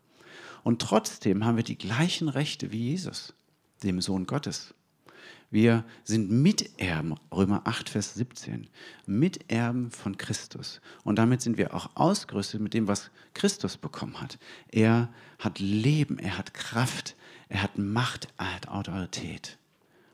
Und 0.63 0.81
trotzdem 0.81 1.45
haben 1.45 1.57
wir 1.57 1.63
die 1.63 1.77
gleichen 1.77 2.29
Rechte 2.29 2.71
wie 2.71 2.89
Jesus, 2.89 3.33
dem 3.83 4.01
Sohn 4.01 4.25
Gottes. 4.25 4.73
Wir 5.51 5.83
sind 6.03 6.29
Miterben, 6.29 7.15
Römer 7.33 7.61
8, 7.65 7.89
Vers 7.89 8.13
17, 8.13 8.67
Miterben 9.07 9.89
von 9.89 10.15
Christus. 10.17 10.79
Und 11.03 11.17
damit 11.17 11.41
sind 11.41 11.57
wir 11.57 11.73
auch 11.73 11.89
ausgerüstet 11.95 12.61
mit 12.61 12.75
dem, 12.75 12.87
was 12.87 13.09
Christus 13.33 13.77
bekommen 13.77 14.21
hat. 14.21 14.37
Er 14.71 15.09
hat 15.39 15.57
Leben, 15.57 16.19
er 16.19 16.37
hat 16.37 16.53
Kraft, 16.53 17.15
er 17.47 17.63
hat 17.63 17.79
Macht, 17.79 18.27
er 18.37 18.53
hat 18.53 18.67
Autorität. 18.67 19.57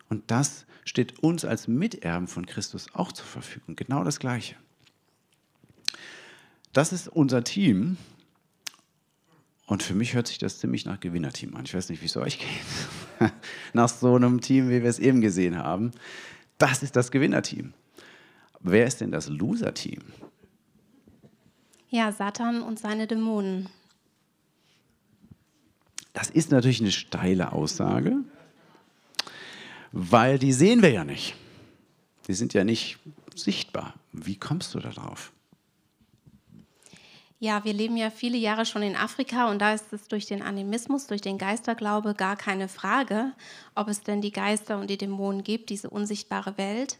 Und 0.07 0.31
das 0.31 0.65
steht 0.85 1.19
uns 1.19 1.43
als 1.43 1.67
Miterben 1.67 2.27
von 2.27 2.45
Christus 2.45 2.87
auch 2.93 3.11
zur 3.11 3.25
Verfügung. 3.25 3.75
Genau 3.75 4.05
das 4.05 4.19
Gleiche. 4.19 4.55
Das 6.71 6.93
ist 6.93 7.09
unser 7.09 7.43
Team, 7.43 7.97
und 9.67 9.81
für 9.81 9.95
mich 9.95 10.13
hört 10.13 10.27
sich 10.27 10.37
das 10.37 10.59
ziemlich 10.59 10.85
nach 10.85 10.99
Gewinnerteam 10.99 11.55
an. 11.55 11.65
Ich 11.65 11.73
weiß 11.73 11.89
nicht, 11.89 12.01
wie 12.01 12.05
es 12.05 12.17
euch 12.17 12.39
geht. 12.39 13.31
nach 13.73 13.89
so 13.89 14.15
einem 14.15 14.41
Team, 14.41 14.69
wie 14.69 14.83
wir 14.83 14.89
es 14.89 14.99
eben 14.99 15.21
gesehen 15.21 15.57
haben. 15.57 15.91
Das 16.57 16.83
ist 16.83 16.95
das 16.95 17.11
Gewinnerteam. 17.11 17.73
Wer 18.59 18.85
ist 18.85 19.01
denn 19.01 19.11
das 19.11 19.27
Loser-Team? 19.27 20.01
Ja, 21.89 22.11
Satan 22.11 22.61
und 22.61 22.79
seine 22.79 23.07
Dämonen. 23.07 23.69
Das 26.13 26.29
ist 26.29 26.51
natürlich 26.51 26.79
eine 26.79 26.91
steile 26.91 27.51
Aussage, 27.51 28.17
weil 29.91 30.39
die 30.39 30.53
sehen 30.53 30.81
wir 30.81 30.91
ja 30.91 31.03
nicht. 31.03 31.35
Die 32.27 32.33
sind 32.33 32.53
ja 32.53 32.63
nicht 32.63 32.99
sichtbar. 33.35 33.95
Wie 34.13 34.37
kommst 34.37 34.73
du 34.73 34.79
da 34.79 34.89
drauf? 34.89 35.31
Ja, 37.45 37.63
wir 37.63 37.73
leben 37.73 37.95
ja 37.95 38.09
viele 38.09 38.37
Jahre 38.37 38.65
schon 38.65 38.81
in 38.81 38.95
Afrika 38.95 39.51
und 39.51 39.59
da 39.59 39.71
ist 39.75 39.93
es 39.93 40.07
durch 40.07 40.25
den 40.25 40.41
Animismus, 40.41 41.05
durch 41.05 41.21
den 41.21 41.37
Geisterglaube 41.37 42.15
gar 42.15 42.35
keine 42.35 42.67
Frage, 42.67 43.33
ob 43.75 43.87
es 43.87 44.01
denn 44.01 44.19
die 44.19 44.31
Geister 44.31 44.79
und 44.79 44.89
die 44.89 44.97
Dämonen 44.97 45.43
gibt, 45.43 45.69
diese 45.69 45.91
unsichtbare 45.91 46.57
Welt. 46.57 46.97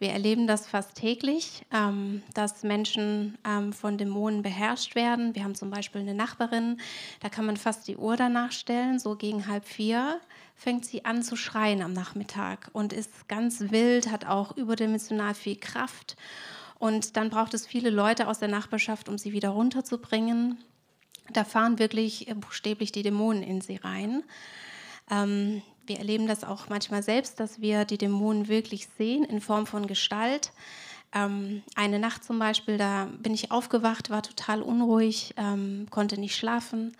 Wir 0.00 0.10
erleben 0.10 0.48
das 0.48 0.66
fast 0.66 0.96
täglich, 0.96 1.64
ähm, 1.72 2.22
dass 2.34 2.64
Menschen 2.64 3.38
ähm, 3.46 3.72
von 3.72 3.98
Dämonen 3.98 4.42
beherrscht 4.42 4.96
werden. 4.96 5.36
Wir 5.36 5.44
haben 5.44 5.54
zum 5.54 5.70
Beispiel 5.70 6.00
eine 6.00 6.14
Nachbarin, 6.14 6.80
da 7.20 7.28
kann 7.28 7.46
man 7.46 7.56
fast 7.56 7.86
die 7.86 7.96
Uhr 7.96 8.16
danach 8.16 8.50
stellen, 8.50 8.98
so 8.98 9.14
gegen 9.14 9.46
halb 9.46 9.64
vier 9.64 10.20
fängt 10.56 10.86
sie 10.86 11.04
an 11.04 11.22
zu 11.22 11.36
schreien 11.36 11.82
am 11.82 11.92
Nachmittag 11.92 12.68
und 12.72 12.92
ist 12.92 13.28
ganz 13.28 13.60
wild, 13.70 14.10
hat 14.10 14.26
auch 14.26 14.56
überdimensional 14.56 15.34
viel 15.34 15.54
Kraft 15.54 16.16
und 16.78 17.16
dann 17.16 17.30
braucht 17.30 17.54
es 17.54 17.66
viele 17.66 17.90
Leute 17.90 18.28
aus 18.28 18.38
der 18.38 18.48
Nachbarschaft, 18.48 19.08
um 19.08 19.18
sie 19.18 19.32
wieder 19.32 19.50
runterzubringen. 19.50 20.58
Da 21.32 21.44
fahren 21.44 21.78
wirklich 21.78 22.32
buchstäblich 22.36 22.92
die 22.92 23.02
Dämonen 23.02 23.42
in 23.42 23.60
sie 23.60 23.76
rein. 23.76 24.22
Ähm, 25.10 25.62
wir 25.86 25.98
erleben 25.98 26.26
das 26.26 26.44
auch 26.44 26.68
manchmal 26.68 27.02
selbst, 27.02 27.40
dass 27.40 27.60
wir 27.60 27.84
die 27.84 27.98
Dämonen 27.98 28.48
wirklich 28.48 28.88
sehen 28.96 29.24
in 29.24 29.40
Form 29.40 29.66
von 29.66 29.86
Gestalt. 29.86 30.52
Ähm, 31.14 31.62
eine 31.74 31.98
Nacht 31.98 32.24
zum 32.24 32.38
Beispiel, 32.38 32.76
da 32.76 33.08
bin 33.18 33.32
ich 33.32 33.50
aufgewacht, 33.50 34.10
war 34.10 34.22
total 34.22 34.60
unruhig, 34.62 35.34
ähm, 35.38 35.86
konnte 35.90 36.20
nicht 36.20 36.36
schlafen. 36.36 36.94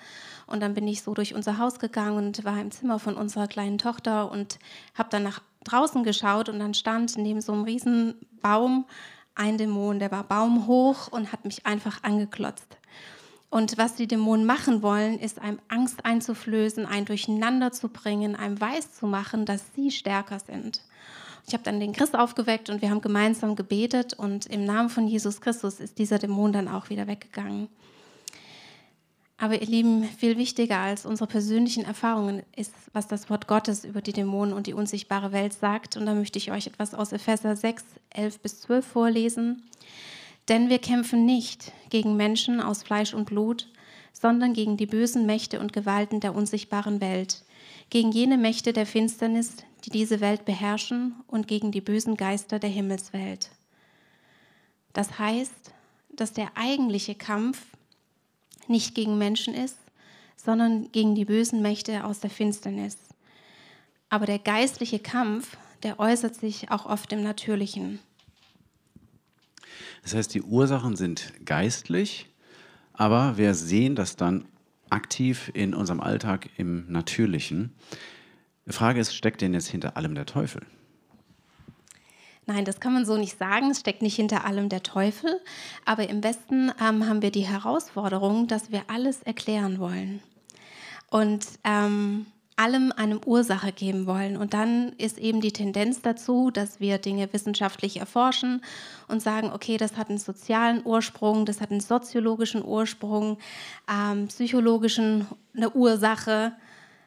Und 0.47 0.61
dann 0.61 0.75
bin 0.75 0.89
ich 0.89 1.03
so 1.03 1.13
durch 1.13 1.35
unser 1.35 1.59
Haus 1.59 1.79
gegangen 1.79 2.17
und 2.17 2.45
war 2.45 2.59
im 2.59 2.71
Zimmer 2.71 2.99
von 2.99 3.15
unserer 3.15 3.47
kleinen 3.47 3.77
Tochter 3.77 4.31
und 4.31 4.59
habe 4.95 5.11
dann 5.11 5.23
nach 5.23 5.43
draußen 5.65 6.05
geschaut 6.05 6.49
und 6.49 6.59
dann 6.59 6.73
stand 6.73 7.19
neben 7.19 7.43
so 7.43 7.53
einem 7.53 7.65
riesen 7.65 8.15
Baum 8.41 8.87
ein 9.39 9.59
Dämon, 9.59 9.99
der 9.99 10.11
war 10.11 10.25
baumhoch 10.25 11.09
und 11.09 11.33
hat 11.33 11.45
mich 11.45 11.67
einfach 11.67 12.03
angeklotzt. 12.03 12.77
Und 13.51 13.79
was 13.79 13.95
die 13.95 14.07
Dämonen 14.07 14.45
machen 14.45 14.83
wollen, 14.83 15.19
ist 15.19 15.41
einem 15.41 15.59
Angst 15.69 16.05
einzuflößen, 16.05 16.85
ein 16.85 17.07
Durcheinander 17.07 17.73
zu 17.73 17.89
bringen, 17.89 18.37
einem 18.37 18.61
weiß 18.61 18.93
zu 18.93 19.07
machen, 19.07 19.47
dass 19.47 19.75
sie 19.75 19.91
stärker 19.91 20.39
sind. 20.39 20.83
Ich 21.47 21.55
habe 21.55 21.65
dann 21.65 21.81
den 21.81 21.95
Christ 21.95 22.15
aufgeweckt 22.15 22.69
und 22.69 22.83
wir 22.83 22.91
haben 22.91 23.01
gemeinsam 23.01 23.57
gebetet 23.57 24.13
und 24.13 24.45
im 24.47 24.67
Namen 24.67 24.91
von 24.91 25.09
Jesus 25.09 25.41
Christus 25.41 25.81
ist 25.81 25.99
dieser 25.99 26.19
Dämon 26.19 26.53
dann 26.53 26.69
auch 26.69 26.91
wieder 26.91 27.07
weggegangen. 27.07 27.69
Aber 29.41 29.61
ihr 29.61 29.69
Lieben, 29.69 30.03
viel 30.03 30.37
wichtiger 30.37 30.79
als 30.79 31.07
unsere 31.07 31.29
persönlichen 31.29 31.85
Erfahrungen 31.85 32.43
ist, 32.57 32.75
was 32.93 33.07
das 33.07 33.31
Wort 33.31 33.47
Gottes 33.47 33.85
über 33.85 34.03
die 34.03 34.13
Dämonen 34.13 34.53
und 34.53 34.67
die 34.67 34.75
unsichtbare 34.75 35.31
Welt 35.31 35.53
sagt. 35.53 35.97
Und 35.97 36.07
da 36.07 36.15
möchte 36.15 36.39
ich 36.39 36.51
euch 36.51 36.67
etwas 36.67 36.93
aus 36.93 37.13
Epheser 37.13 37.55
6, 37.55 37.85
11 38.11 38.41
bis 38.41 38.61
12 38.63 38.85
vorlesen. 38.85 39.63
Denn 40.49 40.69
wir 40.69 40.81
kämpfen 40.81 41.25
nicht 41.25 41.73
gegen 41.89 42.17
Menschen 42.17 42.61
aus 42.61 42.83
Fleisch 42.83 43.15
und 43.15 43.27
Blut, 43.27 43.69
sondern 44.13 44.55
gegen 44.55 44.77
die 44.77 44.87
bösen 44.87 45.25
Mächte 45.25 45.61
und 45.61 45.73
Gewalten 45.73 46.19
der 46.19 46.35
unsichtbaren 46.35 47.01
Welt, 47.01 47.45
gegen 47.91 48.11
jene 48.11 48.39
Mächte 48.39 48.73
der 48.73 48.87
Finsternis, 48.87 49.59
die 49.85 49.91
diese 49.91 50.21
Welt 50.21 50.45
beherrschen 50.47 51.15
und 51.29 51.47
gegen 51.47 51.71
die 51.71 51.81
bösen 51.81 52.17
Geister 52.17 52.59
der 52.59 52.71
Himmelswelt. 52.71 53.51
Das 54.93 55.21
heißt, 55.21 55.73
dass 56.11 56.33
der 56.33 56.57
eigentliche 56.57 57.15
Kampf 57.15 57.65
nicht 58.69 58.95
gegen 58.95 59.19
Menschen 59.19 59.55
ist, 59.55 59.77
sondern 60.37 60.91
gegen 60.93 61.15
die 61.15 61.25
bösen 61.25 61.63
Mächte 61.63 62.05
aus 62.05 62.21
der 62.21 62.31
Finsternis. 62.31 62.97
Aber 64.09 64.27
der 64.27 64.39
geistliche 64.39 64.99
Kampf, 64.99 65.57
der 65.83 66.01
äußert 66.01 66.35
sich 66.35 66.71
auch 66.71 66.87
oft 66.87 67.13
im 67.13 67.23
Natürlichen. 67.23 67.99
Das 70.03 70.15
heißt, 70.15 70.33
die 70.33 70.43
Ursachen 70.43 70.97
sind 70.97 71.33
geistlich, 71.45 72.27
aber 72.93 73.37
wir 73.37 73.55
sehen 73.55 73.95
das 73.95 74.17
dann 74.17 74.45
aktiv 74.91 75.51
in 75.55 75.75
unserem 75.75 76.01
Alltag 76.01 76.49
im 76.57 76.91
Natürlichen. 76.91 77.75
Die 78.67 78.73
Frage 78.73 79.01
ist, 79.01 79.15
steckt 79.15 79.41
denn 79.41 79.55
jetzt 79.55 79.69
hinter 79.69 79.97
allem 79.97 80.15
der 80.15 80.27
Teufel? 80.27 80.63
Nein, 82.49 82.65
das 82.65 82.81
kann 82.81 82.95
man 82.95 83.05
so 83.05 83.19
nicht 83.19 83.39
sagen. 83.39 83.71
Es 83.71 83.81
steckt 83.81 84.01
nicht 84.01 84.17
hinter 84.17 84.47
allem 84.47 84.71
der 84.71 84.83
Teufel. 84.83 85.39
Aber 85.85 86.09
im 86.09 86.25
Westen 86.25 86.73
ähm, 86.81 87.07
haben 87.07 87.21
wir 87.21 87.31
die 87.31 87.47
Herausforderung, 87.47 88.47
dass 88.47 88.73
wir 88.73 88.85
alles 88.89 89.23
erklären 89.23 89.79
wollen 89.79 90.23
und 91.11 91.45
ähm, 91.63 92.25
allem 92.57 92.91
eine 92.97 93.19
Ursache 93.21 93.71
geben 93.71 94.07
wollen. 94.07 94.39
Und 94.39 94.55
dann 94.55 94.95
ist 94.97 95.19
eben 95.19 95.43
die 95.43 95.53
Tendenz 95.53 96.01
dazu, 96.01 96.51
dass 96.51 96.81
wir 96.81 96.97
Dinge 96.97 97.31
wissenschaftlich 97.35 97.99
erforschen 98.01 98.63
und 99.09 99.21
sagen, 99.21 99.51
okay, 99.53 99.77
das 99.77 99.99
hat 99.99 100.09
einen 100.09 100.19
sozialen 100.19 100.81
Ursprung, 100.87 101.45
das 101.45 101.61
hat 101.61 101.71
einen 101.71 101.81
soziologischen 101.81 102.65
Ursprung, 102.65 103.37
ähm, 103.93 104.29
psychologischen 104.29 105.27
eine 105.55 105.69
Ursache. 105.73 106.53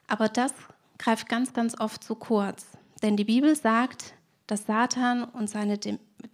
Aber 0.08 0.30
das 0.30 0.54
greift 1.00 1.28
ganz, 1.28 1.52
ganz 1.52 1.80
oft 1.80 2.04
zu 2.04 2.14
kurz. 2.14 2.68
Denn 3.02 3.18
die 3.18 3.26
Bibel 3.26 3.56
sagt, 3.56 4.14
dass 4.52 4.66
Satan 4.66 5.24
und 5.24 5.50
seine 5.50 5.80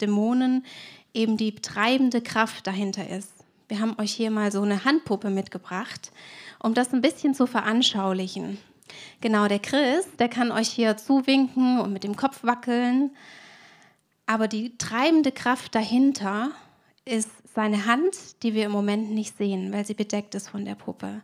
Dämonen 0.00 0.66
eben 1.14 1.36
die 1.36 1.54
treibende 1.54 2.20
Kraft 2.20 2.66
dahinter 2.66 3.08
ist. 3.08 3.32
Wir 3.68 3.78
haben 3.78 3.94
euch 3.96 4.12
hier 4.12 4.32
mal 4.32 4.50
so 4.50 4.60
eine 4.60 4.84
Handpuppe 4.84 5.30
mitgebracht, 5.30 6.10
um 6.58 6.74
das 6.74 6.92
ein 6.92 7.00
bisschen 7.00 7.32
zu 7.32 7.46
veranschaulichen. 7.46 8.58
Genau, 9.20 9.46
der 9.46 9.60
Chris, 9.60 10.04
der 10.18 10.28
kann 10.28 10.50
euch 10.50 10.68
hier 10.68 10.96
zuwinken 10.96 11.78
und 11.78 11.92
mit 11.92 12.02
dem 12.02 12.16
Kopf 12.16 12.42
wackeln. 12.42 13.12
Aber 14.26 14.48
die 14.48 14.76
treibende 14.78 15.30
Kraft 15.30 15.76
dahinter 15.76 16.50
ist 17.04 17.30
seine 17.54 17.86
Hand, 17.86 18.42
die 18.42 18.52
wir 18.52 18.66
im 18.66 18.72
Moment 18.72 19.12
nicht 19.12 19.36
sehen, 19.36 19.72
weil 19.72 19.86
sie 19.86 19.94
bedeckt 19.94 20.34
ist 20.34 20.48
von 20.48 20.64
der 20.64 20.74
Puppe. 20.74 21.22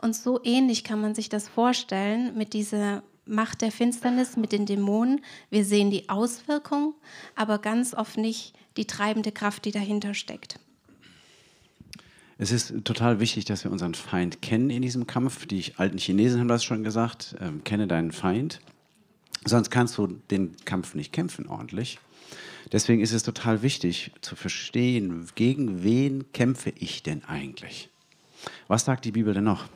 Und 0.00 0.16
so 0.16 0.40
ähnlich 0.42 0.84
kann 0.84 1.02
man 1.02 1.14
sich 1.14 1.28
das 1.28 1.48
vorstellen 1.48 2.34
mit 2.34 2.54
dieser 2.54 3.02
Macht 3.30 3.62
der 3.62 3.70
Finsternis 3.70 4.36
mit 4.36 4.50
den 4.50 4.66
Dämonen. 4.66 5.20
Wir 5.50 5.64
sehen 5.64 5.90
die 5.90 6.08
Auswirkung, 6.08 6.94
aber 7.36 7.58
ganz 7.58 7.94
oft 7.94 8.16
nicht 8.16 8.54
die 8.76 8.86
treibende 8.86 9.30
Kraft, 9.30 9.64
die 9.64 9.70
dahinter 9.70 10.14
steckt. 10.14 10.58
Es 12.38 12.50
ist 12.50 12.74
total 12.84 13.20
wichtig, 13.20 13.44
dass 13.44 13.64
wir 13.64 13.70
unseren 13.70 13.94
Feind 13.94 14.42
kennen 14.42 14.70
in 14.70 14.82
diesem 14.82 15.06
Kampf. 15.06 15.46
Die 15.46 15.62
alten 15.76 15.98
Chinesen 15.98 16.40
haben 16.40 16.48
das 16.48 16.64
schon 16.64 16.82
gesagt, 16.82 17.36
ähm, 17.40 17.62
kenne 17.64 17.86
deinen 17.86 18.12
Feind. 18.12 18.60
Sonst 19.44 19.70
kannst 19.70 19.96
du 19.98 20.06
den 20.30 20.56
Kampf 20.64 20.94
nicht 20.94 21.12
kämpfen 21.12 21.46
ordentlich. 21.46 21.98
Deswegen 22.72 23.00
ist 23.00 23.12
es 23.12 23.22
total 23.22 23.62
wichtig 23.62 24.12
zu 24.20 24.36
verstehen, 24.36 25.28
gegen 25.34 25.82
wen 25.82 26.32
kämpfe 26.32 26.72
ich 26.76 27.02
denn 27.02 27.24
eigentlich? 27.24 27.90
Was 28.68 28.84
sagt 28.84 29.04
die 29.04 29.12
Bibel 29.12 29.34
denn 29.34 29.44
noch? 29.44 29.68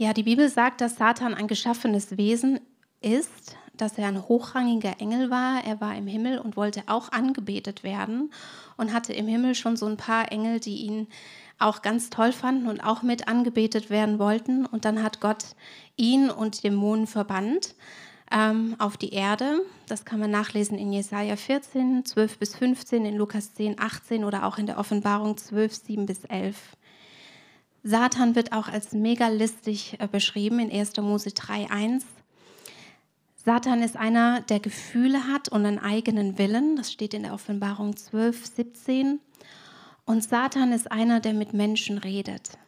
Ja, 0.00 0.14
die 0.14 0.22
Bibel 0.22 0.48
sagt, 0.48 0.80
dass 0.80 0.96
Satan 0.96 1.34
ein 1.34 1.46
geschaffenes 1.46 2.16
Wesen 2.16 2.58
ist, 3.02 3.58
dass 3.74 3.98
er 3.98 4.08
ein 4.08 4.28
hochrangiger 4.28 4.98
Engel 4.98 5.28
war. 5.28 5.62
Er 5.62 5.82
war 5.82 5.94
im 5.94 6.06
Himmel 6.06 6.38
und 6.38 6.56
wollte 6.56 6.84
auch 6.86 7.12
angebetet 7.12 7.84
werden 7.84 8.32
und 8.78 8.94
hatte 8.94 9.12
im 9.12 9.26
Himmel 9.26 9.54
schon 9.54 9.76
so 9.76 9.84
ein 9.84 9.98
paar 9.98 10.32
Engel, 10.32 10.58
die 10.58 10.86
ihn 10.86 11.06
auch 11.58 11.82
ganz 11.82 12.08
toll 12.08 12.32
fanden 12.32 12.66
und 12.66 12.80
auch 12.80 13.02
mit 13.02 13.28
angebetet 13.28 13.90
werden 13.90 14.18
wollten. 14.18 14.64
Und 14.64 14.86
dann 14.86 15.02
hat 15.02 15.20
Gott 15.20 15.44
ihn 15.98 16.30
und 16.30 16.64
Dämonen 16.64 17.06
verbannt 17.06 17.74
ähm, 18.32 18.76
auf 18.78 18.96
die 18.96 19.12
Erde. 19.12 19.60
Das 19.86 20.06
kann 20.06 20.18
man 20.18 20.30
nachlesen 20.30 20.78
in 20.78 20.94
Jesaja 20.94 21.36
14, 21.36 22.06
12 22.06 22.38
bis 22.38 22.56
15, 22.56 23.04
in 23.04 23.16
Lukas 23.18 23.52
10, 23.52 23.78
18 23.78 24.24
oder 24.24 24.46
auch 24.46 24.56
in 24.56 24.64
der 24.64 24.78
Offenbarung 24.78 25.36
12, 25.36 25.74
7 25.74 26.06
bis 26.06 26.24
11. 26.24 26.56
Satan 27.82 28.34
wird 28.34 28.52
auch 28.52 28.68
als 28.68 28.92
mega 28.92 29.28
listig 29.28 29.96
äh, 29.98 30.06
beschrieben 30.06 30.58
in 30.58 30.70
1. 30.70 30.96
Mose 30.98 31.30
3,1. 31.30 32.02
Satan 33.42 33.82
ist 33.82 33.96
einer, 33.96 34.42
der 34.42 34.60
Gefühle 34.60 35.26
hat 35.26 35.48
und 35.48 35.64
einen 35.64 35.78
eigenen 35.78 36.36
Willen. 36.36 36.76
Das 36.76 36.92
steht 36.92 37.14
in 37.14 37.22
der 37.22 37.32
Offenbarung 37.32 37.96
12, 37.96 38.46
17. 38.46 39.20
Und 40.04 40.22
Satan 40.22 40.72
ist 40.72 40.92
einer, 40.92 41.20
der 41.20 41.32
mit 41.32 41.54
Menschen 41.54 41.96
redet. 41.96 42.58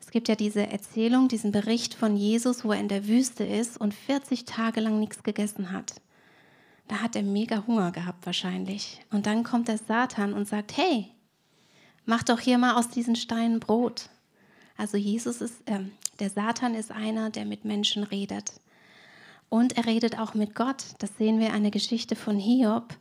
Es 0.00 0.10
gibt 0.10 0.28
ja 0.28 0.34
diese 0.34 0.66
Erzählung, 0.66 1.28
diesen 1.28 1.52
Bericht 1.52 1.94
von 1.94 2.16
Jesus, 2.16 2.64
wo 2.64 2.72
er 2.72 2.80
in 2.80 2.88
der 2.88 3.06
Wüste 3.06 3.44
ist 3.44 3.80
und 3.80 3.94
40 3.94 4.44
Tage 4.44 4.80
lang 4.80 4.98
nichts 4.98 5.22
gegessen 5.22 5.70
hat. 5.70 6.00
Da 6.88 7.02
hat 7.02 7.16
er 7.16 7.22
mega 7.22 7.64
Hunger 7.66 7.92
gehabt 7.92 8.26
wahrscheinlich. 8.26 9.00
Und 9.10 9.26
dann 9.26 9.44
kommt 9.44 9.68
der 9.68 9.78
Satan 9.78 10.32
und 10.32 10.48
sagt, 10.48 10.76
hey, 10.76 11.08
mach 12.04 12.22
doch 12.22 12.40
hier 12.40 12.58
mal 12.58 12.74
aus 12.74 12.88
diesen 12.88 13.16
Steinen 13.16 13.60
Brot. 13.60 14.10
Also 14.76 14.96
Jesus 14.96 15.40
ist, 15.40 15.54
äh, 15.66 15.80
der 16.20 16.30
Satan 16.30 16.74
ist 16.74 16.90
einer, 16.90 17.30
der 17.30 17.44
mit 17.44 17.64
Menschen 17.64 18.02
redet. 18.02 18.52
Und 19.48 19.76
er 19.76 19.86
redet 19.86 20.18
auch 20.18 20.34
mit 20.34 20.54
Gott. 20.54 20.84
Das 20.98 21.16
sehen 21.16 21.38
wir 21.38 21.52
eine 21.52 21.70
Geschichte 21.70 22.16
von 22.16 22.38
Hiob, 22.38 22.94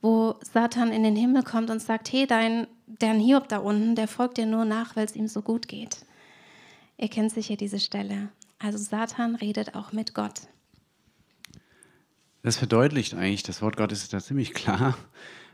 wo 0.00 0.36
Satan 0.40 0.92
in 0.92 1.02
den 1.02 1.14
Himmel 1.14 1.42
kommt 1.42 1.70
und 1.70 1.80
sagt, 1.80 2.10
hey, 2.12 2.26
dein, 2.26 2.66
dein 2.86 3.20
Hiob 3.20 3.48
da 3.48 3.58
unten, 3.58 3.94
der 3.94 4.08
folgt 4.08 4.38
dir 4.38 4.46
nur 4.46 4.64
nach, 4.64 4.96
weil 4.96 5.04
es 5.04 5.14
ihm 5.14 5.28
so 5.28 5.42
gut 5.42 5.68
geht. 5.68 5.98
Ihr 6.96 7.08
kennt 7.08 7.32
sicher 7.32 7.56
diese 7.56 7.78
Stelle. 7.78 8.30
Also 8.58 8.78
Satan 8.78 9.34
redet 9.34 9.74
auch 9.74 9.92
mit 9.92 10.14
Gott. 10.14 10.40
Das 12.42 12.56
verdeutlicht 12.56 13.14
eigentlich, 13.14 13.42
das 13.42 13.60
Wort 13.60 13.76
Gottes 13.76 14.02
ist 14.02 14.14
da 14.14 14.20
ziemlich 14.20 14.54
klar, 14.54 14.96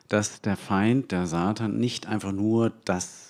dass 0.08 0.40
der 0.40 0.56
Feind, 0.56 1.10
der 1.10 1.26
Satan, 1.26 1.78
nicht 1.78 2.06
einfach 2.06 2.30
nur 2.30 2.70
das 2.84 3.25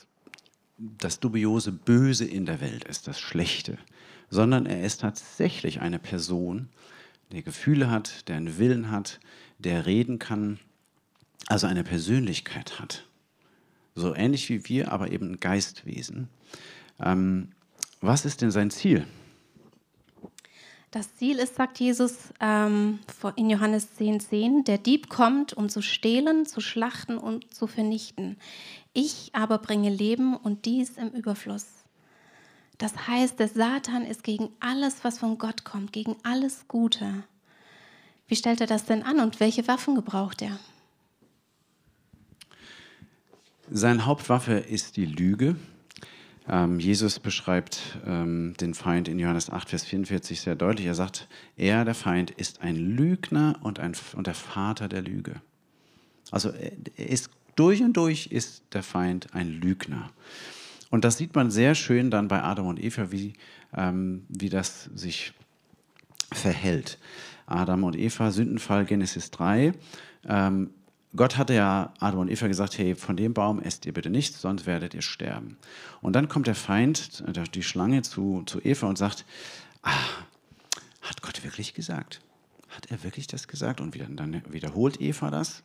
das 0.79 1.21
dubiose 1.21 1.73
Böse 1.73 2.25
in 2.25 2.47
der 2.47 2.61
Welt 2.61 2.85
ist, 2.85 3.09
das 3.09 3.19
Schlechte, 3.19 3.79
sondern 4.31 4.67
er 4.67 4.85
ist 4.85 5.01
tatsächlich 5.01 5.81
eine 5.81 5.99
Person, 5.99 6.69
der 7.33 7.43
Gefühle 7.43 7.91
hat, 7.91 8.29
der 8.29 8.37
einen 8.37 8.59
Willen 8.59 8.91
hat, 8.91 9.21
der 9.59 9.87
reden 9.87 10.19
kann, 10.19 10.59
also 11.49 11.67
eine 11.67 11.85
Persönlichkeit 11.85 12.79
hat. 12.79 13.07
So 13.95 14.15
ähnlich 14.15 14.49
wie 14.49 14.69
wir, 14.69 14.93
aber 14.93 15.11
eben 15.11 15.33
ein 15.33 15.41
Geistwesen. 15.41 16.29
Ähm, 17.01 17.49
was 18.01 18.25
ist 18.25 18.43
denn 18.43 18.51
sein 18.51 18.71
Ziel? 18.71 19.07
Das 20.91 21.15
Ziel 21.17 21.39
ist, 21.39 21.57
sagt 21.57 21.79
Jesus 21.79 22.33
ähm, 22.41 23.01
in 23.37 23.51
Johannes 23.51 23.89
10,10, 23.99 24.19
10, 24.21 24.65
der 24.65 24.79
Dieb 24.79 25.09
kommt, 25.09 25.53
um 25.53 25.69
zu 25.69 25.83
stehlen, 25.83 26.47
zu 26.47 26.61
schlachten 26.61 27.19
und 27.19 27.53
zu 27.53 27.67
vernichten. 27.67 28.37
Ich 28.99 29.29
aber 29.35 29.59
bringe 29.59 29.91
Leben 29.91 30.35
und 30.35 30.65
dies 30.65 30.97
im 30.97 31.11
Überfluss. 31.11 31.67
Das 32.79 33.07
heißt, 33.07 33.39
der 33.39 33.49
Satan 33.49 34.07
ist 34.07 34.25
gegen 34.25 34.49
alles, 34.59 35.05
was 35.05 35.19
von 35.19 35.37
Gott 35.37 35.65
kommt, 35.65 35.93
gegen 35.93 36.17
alles 36.23 36.67
Gute. 36.67 37.25
Wie 38.27 38.37
stellt 38.37 38.63
er 38.63 38.67
das 38.67 38.87
denn 38.87 39.03
an 39.03 39.21
und 39.21 39.39
welche 39.39 39.69
Waffen 39.69 39.97
gebraucht 39.97 40.41
er? 40.41 40.59
Seine 43.71 44.07
Hauptwaffe 44.07 44.55
ist 44.55 44.97
die 44.97 45.05
Lüge. 45.05 45.57
Ähm, 46.49 46.81
Jesus 46.81 47.19
beschreibt 47.19 47.99
ähm, 48.07 48.55
den 48.59 48.73
Feind 48.73 49.09
in 49.09 49.19
Johannes 49.19 49.51
8, 49.51 49.69
Vers 49.69 49.85
44 49.85 50.41
sehr 50.41 50.57
deutlich. 50.57 50.87
Er 50.87 50.95
sagt, 50.95 51.29
er, 51.59 51.85
der 51.85 51.95
Feind, 51.95 52.31
ist 52.31 52.63
ein 52.63 52.77
Lügner 52.77 53.59
und, 53.61 53.79
ein, 53.79 53.93
und 54.15 54.27
der 54.27 54.35
Vater 54.35 54.89
der 54.89 55.03
Lüge. 55.03 55.43
Also 56.31 56.49
er 56.49 57.11
ist 57.11 57.29
durch 57.57 57.83
und 57.83 57.95
durch 57.95 58.29
ist 58.29 58.63
der 58.73 58.83
Feind 58.83 59.35
ein 59.35 59.49
Lügner. 59.49 60.11
Und 60.91 61.05
das 61.05 61.19
sieht 61.19 61.35
man 61.35 61.51
sehr 61.51 61.75
schön 61.75 62.11
dann 62.11 62.29
bei 62.29 62.43
Adam 62.43 62.67
und 62.67 62.83
Eva, 62.83 63.11
wie, 63.11 63.35
ähm, 63.75 64.25
wie 64.29 64.49
das 64.49 64.85
sich 64.95 65.33
verhält. 66.33 66.99
Adam 67.47 67.85
und 67.85 67.97
Eva, 67.97 68.31
Sündenfall, 68.31 68.85
Genesis 68.85 69.31
3. 69.31 69.73
Ähm, 70.29 70.71
Gott 71.15 71.39
hatte 71.39 71.55
ja 71.55 71.93
Adam 71.99 72.21
und 72.21 72.31
Eva 72.31 72.47
gesagt, 72.47 72.77
hey, 72.79 72.95
von 72.95 73.17
dem 73.17 73.33
Baum 73.33 73.61
esst 73.61 73.87
ihr 73.87 73.95
bitte 73.95 74.11
nichts, 74.11 74.41
sonst 74.41 74.67
werdet 74.67 74.93
ihr 74.95 75.03
sterben. 75.03 75.57
Und 76.03 76.15
dann 76.15 76.29
kommt 76.29 76.47
der 76.47 76.55
Feind, 76.55 77.25
die 77.55 77.63
Schlange 77.63 78.03
zu, 78.03 78.43
zu 78.45 78.61
Eva 78.61 78.87
und 78.87 78.99
sagt, 78.99 79.25
ah, 79.83 79.93
hat 81.01 81.23
Gott 81.23 81.43
wirklich 81.43 81.75
gesagt? 81.75 82.21
Hat 82.69 82.91
er 82.91 83.03
wirklich 83.03 83.27
das 83.27 83.49
gesagt? 83.49 83.81
Und 83.81 83.95
wieder, 83.95 84.07
dann 84.07 84.43
wiederholt 84.49 85.01
Eva 85.01 85.31
das. 85.31 85.63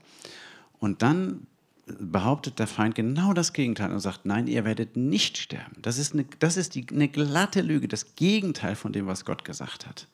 Und 0.80 1.02
dann 1.02 1.48
behauptet 1.86 2.60
der 2.60 2.68
Feind 2.68 2.96
genau 2.96 3.34
das 3.34 3.54
Gegenteil 3.54 3.92
und 3.92 4.00
sagt, 4.00 4.26
nein, 4.26 4.48
ihr 4.48 4.66
werdet 4.66 4.96
nicht 4.96 5.38
sterben. 5.38 5.82
Das 5.82 5.98
ist, 5.98 6.14
eine, 6.14 6.26
das 6.40 6.58
ist 6.58 6.76
die, 6.76 6.86
eine 6.90 7.08
glatte 7.08 7.62
Lüge, 7.62 7.88
das 7.88 8.16
Gegenteil 8.16 8.76
von 8.76 8.94
dem, 8.94 9.08
was 9.08 9.26
Gott 9.26 9.44
gesagt 9.44 9.88
hat. 9.88 10.08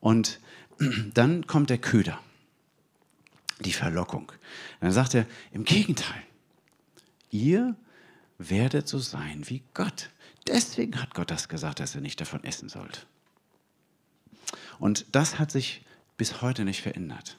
Und 0.00 0.40
dann 1.14 1.46
kommt 1.46 1.70
der 1.70 1.78
Köder, 1.78 2.18
die 3.60 3.72
Verlockung. 3.72 4.32
Dann 4.80 4.92
sagt 4.92 5.14
er, 5.14 5.26
im 5.52 5.64
Gegenteil, 5.64 6.22
ihr 7.30 7.76
werdet 8.38 8.88
so 8.88 8.98
sein 8.98 9.48
wie 9.48 9.62
Gott. 9.72 10.10
Deswegen 10.46 11.00
hat 11.00 11.14
Gott 11.14 11.30
das 11.30 11.48
gesagt, 11.48 11.80
dass 11.80 11.94
ihr 11.94 12.00
nicht 12.00 12.20
davon 12.20 12.44
essen 12.44 12.68
sollt. 12.68 13.06
Und 14.78 15.06
das 15.12 15.38
hat 15.38 15.50
sich 15.50 15.82
bis 16.16 16.42
heute 16.42 16.64
nicht 16.64 16.82
verändert. 16.82 17.38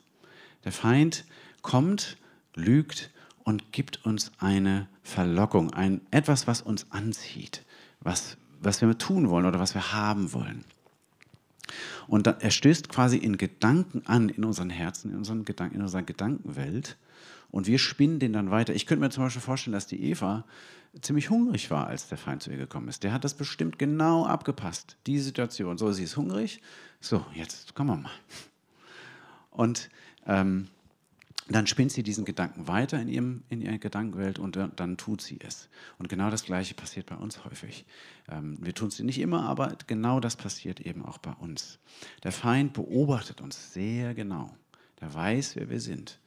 Der 0.64 0.72
Feind 0.72 1.26
kommt, 1.62 2.18
lügt 2.56 3.12
und 3.48 3.72
gibt 3.72 4.06
uns 4.06 4.34
eine 4.40 4.90
Verlockung, 5.04 5.74
ein, 5.74 6.02
etwas, 6.12 6.48
was 6.48 6.62
uns 6.62 6.86
anzieht, 6.90 7.64
was, 8.02 8.36
was 8.60 8.82
wir 8.82 8.98
tun 8.98 9.30
wollen 9.30 9.46
oder 9.46 9.58
was 9.58 9.74
wir 9.74 9.94
haben 9.94 10.34
wollen. 10.34 10.66
Und 12.08 12.28
dann, 12.28 12.42
er 12.42 12.52
stößt 12.52 12.90
quasi 12.90 13.16
in 13.16 13.38
Gedanken 13.38 14.06
an, 14.06 14.28
in 14.28 14.44
unseren 14.44 14.70
Herzen, 14.70 15.12
in, 15.12 15.18
unseren 15.18 15.46
Gedanken, 15.46 15.76
in 15.76 15.82
unserer 15.82 16.04
Gedankenwelt. 16.04 16.98
Und 17.50 17.68
wir 17.68 17.80
spinnen 17.80 18.20
den 18.20 18.34
dann 18.34 18.52
weiter. 18.52 18.76
Ich 18.76 18.86
könnte 18.86 19.00
mir 19.00 19.12
zum 19.12 19.24
Beispiel 19.24 19.42
vorstellen, 19.42 19.72
dass 19.72 19.88
die 19.88 20.04
Eva 20.04 20.44
ziemlich 21.00 21.30
hungrig 21.30 21.72
war, 21.72 21.88
als 21.88 22.10
der 22.10 22.18
Feind 22.18 22.44
zu 22.44 22.52
ihr 22.52 22.58
gekommen 22.58 22.90
ist. 22.90 23.06
Der 23.06 23.14
hat 23.14 23.24
das 23.24 23.36
bestimmt 23.36 23.80
genau 23.80 24.26
abgepasst, 24.26 24.98
die 25.08 25.20
Situation. 25.20 25.78
So, 25.78 25.94
sie 25.94 26.04
ist 26.04 26.18
hungrig. 26.18 26.62
So, 27.00 27.26
jetzt 27.34 27.76
kommen 27.76 27.92
wir 27.92 27.96
mal. 27.96 28.12
Und 29.52 29.90
ähm, 30.26 30.68
dann 31.50 31.66
spinnt 31.68 31.92
sie 31.92 32.04
diesen 32.04 32.26
Gedanken 32.26 32.68
weiter 32.68 33.00
in, 33.00 33.08
ihrem, 33.08 33.44
in 33.50 33.62
ihrer 33.62 33.78
Gedankenwelt 33.78 34.38
und 34.38 34.58
dann, 34.76 34.98
tut 34.98 35.22
sie 35.22 35.40
es. 35.42 35.70
Und 35.98 36.10
genau 36.10 36.30
das 36.30 36.44
Gleiche 36.44 36.74
passiert 36.74 37.06
bei 37.06 37.16
uns 37.16 37.46
häufig. 37.46 37.86
Ähm, 38.30 38.58
wir 38.60 38.74
tun 38.74 38.90
es 38.90 39.00
nicht 39.00 39.20
immer, 39.20 39.48
aber 39.48 39.78
genau 39.88 40.20
das 40.20 40.36
passiert 40.36 40.82
eben 40.82 41.06
auch 41.06 41.18
bei 41.20 41.32
uns. 41.32 41.80
Der 42.24 42.32
Feind 42.32 42.74
beobachtet 42.74 43.40
uns 43.40 43.74
sehr 43.74 44.14
genau. 44.14 44.56
Der 45.00 45.14
weiß, 45.14 45.56
wer 45.56 45.70
wir 45.70 45.80
sind. 45.80 46.20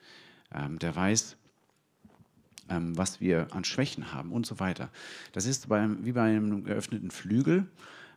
Ähm, 0.55 0.79
der 0.79 0.97
weiß, 0.97 1.37
ähm, 2.71 2.97
was 2.97 3.21
wir 3.21 3.49
an 3.51 3.65
Schwächen 3.65 4.13
haben 4.13 4.33
und 4.33 4.47
so 4.47 4.59
weiter. 4.59 4.91
Das 5.33 5.45
ist 5.45 5.69
wie 5.69 6.13
bei 6.13 6.23
einem 6.23 6.65
geöffneten 6.65 7.11
Flügel. 7.11 7.67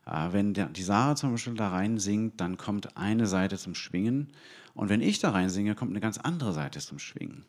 Äh, 0.06 0.32
wenn 0.32 0.54
die 0.54 0.84
Sarah 0.84 1.16
zum 1.16 1.32
Beispiel 1.32 1.56
da 1.56 1.70
rein 1.70 1.98
singt, 1.98 2.40
dann 2.42 2.58
kommt 2.58 2.98
eine 2.98 3.28
Seite 3.28 3.58
zum 3.58 3.76
Schwingen 3.76 4.32
und 4.74 4.90
wenn 4.90 5.02
ich 5.02 5.20
da 5.20 5.32
rein 5.32 5.50
singe, 5.50 5.76
kommt 5.76 5.92
eine 5.92 6.00
ganz 6.00 6.18
andere 6.18 6.54
Seite 6.54 6.80
zum 6.80 7.00
Schwingen. 7.00 7.46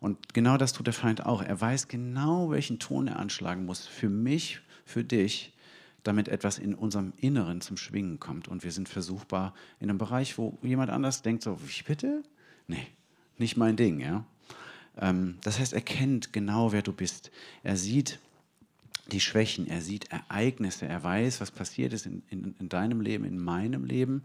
Und 0.00 0.34
genau 0.34 0.56
das 0.56 0.72
tut 0.72 0.86
der 0.86 0.94
Feind 0.94 1.26
auch. 1.26 1.42
Er 1.42 1.60
weiß 1.60 1.88
genau, 1.88 2.50
welchen 2.50 2.78
Ton 2.78 3.08
er 3.08 3.18
anschlagen 3.18 3.64
muss 3.64 3.86
für 3.86 4.08
mich, 4.08 4.60
für 4.84 5.02
dich, 5.02 5.52
damit 6.04 6.28
etwas 6.28 6.58
in 6.58 6.74
unserem 6.74 7.12
Inneren 7.16 7.60
zum 7.60 7.76
Schwingen 7.76 8.20
kommt. 8.20 8.48
Und 8.48 8.62
wir 8.62 8.70
sind 8.70 8.88
versuchbar 8.88 9.54
in 9.80 9.90
einem 9.90 9.98
Bereich, 9.98 10.38
wo 10.38 10.58
jemand 10.62 10.90
anders 10.90 11.22
denkt, 11.22 11.42
so, 11.42 11.58
wie 11.60 11.82
bitte? 11.82 12.22
Nee, 12.68 12.86
nicht 13.38 13.56
mein 13.56 13.76
Ding. 13.76 14.00
Ja? 14.00 14.24
Ähm, 15.00 15.38
das 15.42 15.58
heißt, 15.58 15.72
er 15.72 15.80
kennt 15.80 16.32
genau, 16.32 16.70
wer 16.70 16.82
du 16.82 16.92
bist. 16.92 17.32
Er 17.64 17.76
sieht 17.76 18.20
die 19.08 19.20
Schwächen, 19.20 19.66
er 19.66 19.80
sieht 19.80 20.10
Ereignisse, 20.10 20.86
er 20.86 21.02
weiß, 21.02 21.40
was 21.40 21.50
passiert 21.50 21.92
ist 21.92 22.06
in, 22.06 22.22
in, 22.30 22.54
in 22.58 22.68
deinem 22.68 23.00
Leben, 23.00 23.24
in 23.24 23.38
meinem 23.38 23.84
Leben 23.84 24.22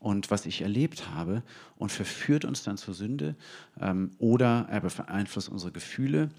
und 0.00 0.30
was 0.30 0.46
ich 0.46 0.62
erlebt 0.62 1.10
habe 1.10 1.42
und 1.76 1.90
verführt 1.90 2.44
uns 2.44 2.62
dann 2.62 2.76
zur 2.76 2.94
Sünde 2.94 3.34
ähm, 3.80 4.12
oder 4.18 4.66
er 4.70 4.80
beeinflusst 4.80 5.48
unsere 5.48 5.72
Gefühle, 5.72 6.30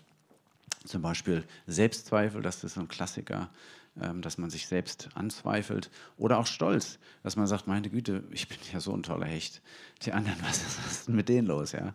zum 0.86 1.02
Beispiel 1.02 1.43
Selbstzweifel, 1.67 2.41
das 2.41 2.63
ist 2.63 2.75
so 2.75 2.82
ein 2.82 2.88
Klassiker, 2.88 3.49
dass 4.22 4.38
man 4.38 4.50
sich 4.50 4.68
selbst 4.68 5.10
anzweifelt 5.16 5.90
oder 6.18 6.38
auch 6.38 6.48
Stolz, 6.48 7.00
dass 7.24 7.36
man 7.36 7.48
sagt, 7.48 7.68
meine 7.68 7.90
Güte, 7.90 8.24
ich 8.32 8.48
bin 8.48 8.58
ja 8.72 8.80
so 8.80 8.94
ein 8.94 9.04
toller 9.04 9.26
Hecht, 9.26 9.62
die 10.04 10.14
anderen, 10.14 10.38
was, 10.42 10.64
was 10.86 10.92
ist 10.92 11.08
denn 11.08 11.16
mit 11.16 11.30
denen 11.30 11.48
los, 11.48 11.72
ja? 11.74 11.94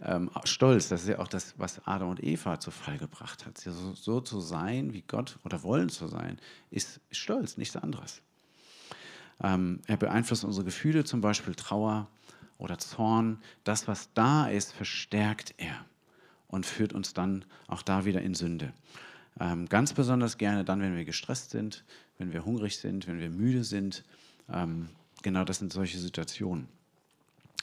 Ähm, 0.00 0.30
Stolz, 0.44 0.88
das 0.88 1.02
ist 1.02 1.08
ja 1.08 1.18
auch 1.20 1.28
das, 1.28 1.54
was 1.56 1.80
Adam 1.86 2.10
und 2.10 2.22
Eva 2.22 2.60
zu 2.60 2.70
Fall 2.70 2.98
gebracht 2.98 3.46
hat. 3.46 3.56
So, 3.56 3.94
so 3.94 4.20
zu 4.20 4.40
sein 4.40 4.92
wie 4.92 5.02
Gott 5.02 5.38
oder 5.44 5.62
wollen 5.62 5.88
zu 5.88 6.06
sein, 6.06 6.38
ist 6.70 7.00
Stolz, 7.10 7.56
nichts 7.56 7.76
anderes. 7.76 8.20
Ähm, 9.42 9.80
er 9.86 9.96
beeinflusst 9.96 10.44
unsere 10.44 10.64
Gefühle, 10.64 11.04
zum 11.04 11.20
Beispiel 11.22 11.54
Trauer 11.54 12.08
oder 12.58 12.78
Zorn. 12.78 13.38
Das, 13.64 13.88
was 13.88 14.12
da 14.12 14.48
ist, 14.48 14.72
verstärkt 14.72 15.54
er 15.56 15.84
und 16.48 16.66
führt 16.66 16.92
uns 16.92 17.14
dann 17.14 17.44
auch 17.66 17.82
da 17.82 18.04
wieder 18.04 18.22
in 18.22 18.34
Sünde. 18.34 18.72
Ähm, 19.38 19.68
ganz 19.68 19.92
besonders 19.92 20.38
gerne 20.38 20.64
dann, 20.64 20.80
wenn 20.80 20.96
wir 20.96 21.04
gestresst 21.04 21.50
sind, 21.50 21.84
wenn 22.18 22.32
wir 22.32 22.44
hungrig 22.44 22.78
sind, 22.78 23.06
wenn 23.06 23.20
wir 23.20 23.30
müde 23.30 23.64
sind. 23.64 24.04
Ähm, 24.50 24.88
genau 25.22 25.44
das 25.44 25.58
sind 25.58 25.72
solche 25.72 25.98
Situationen. 25.98 26.68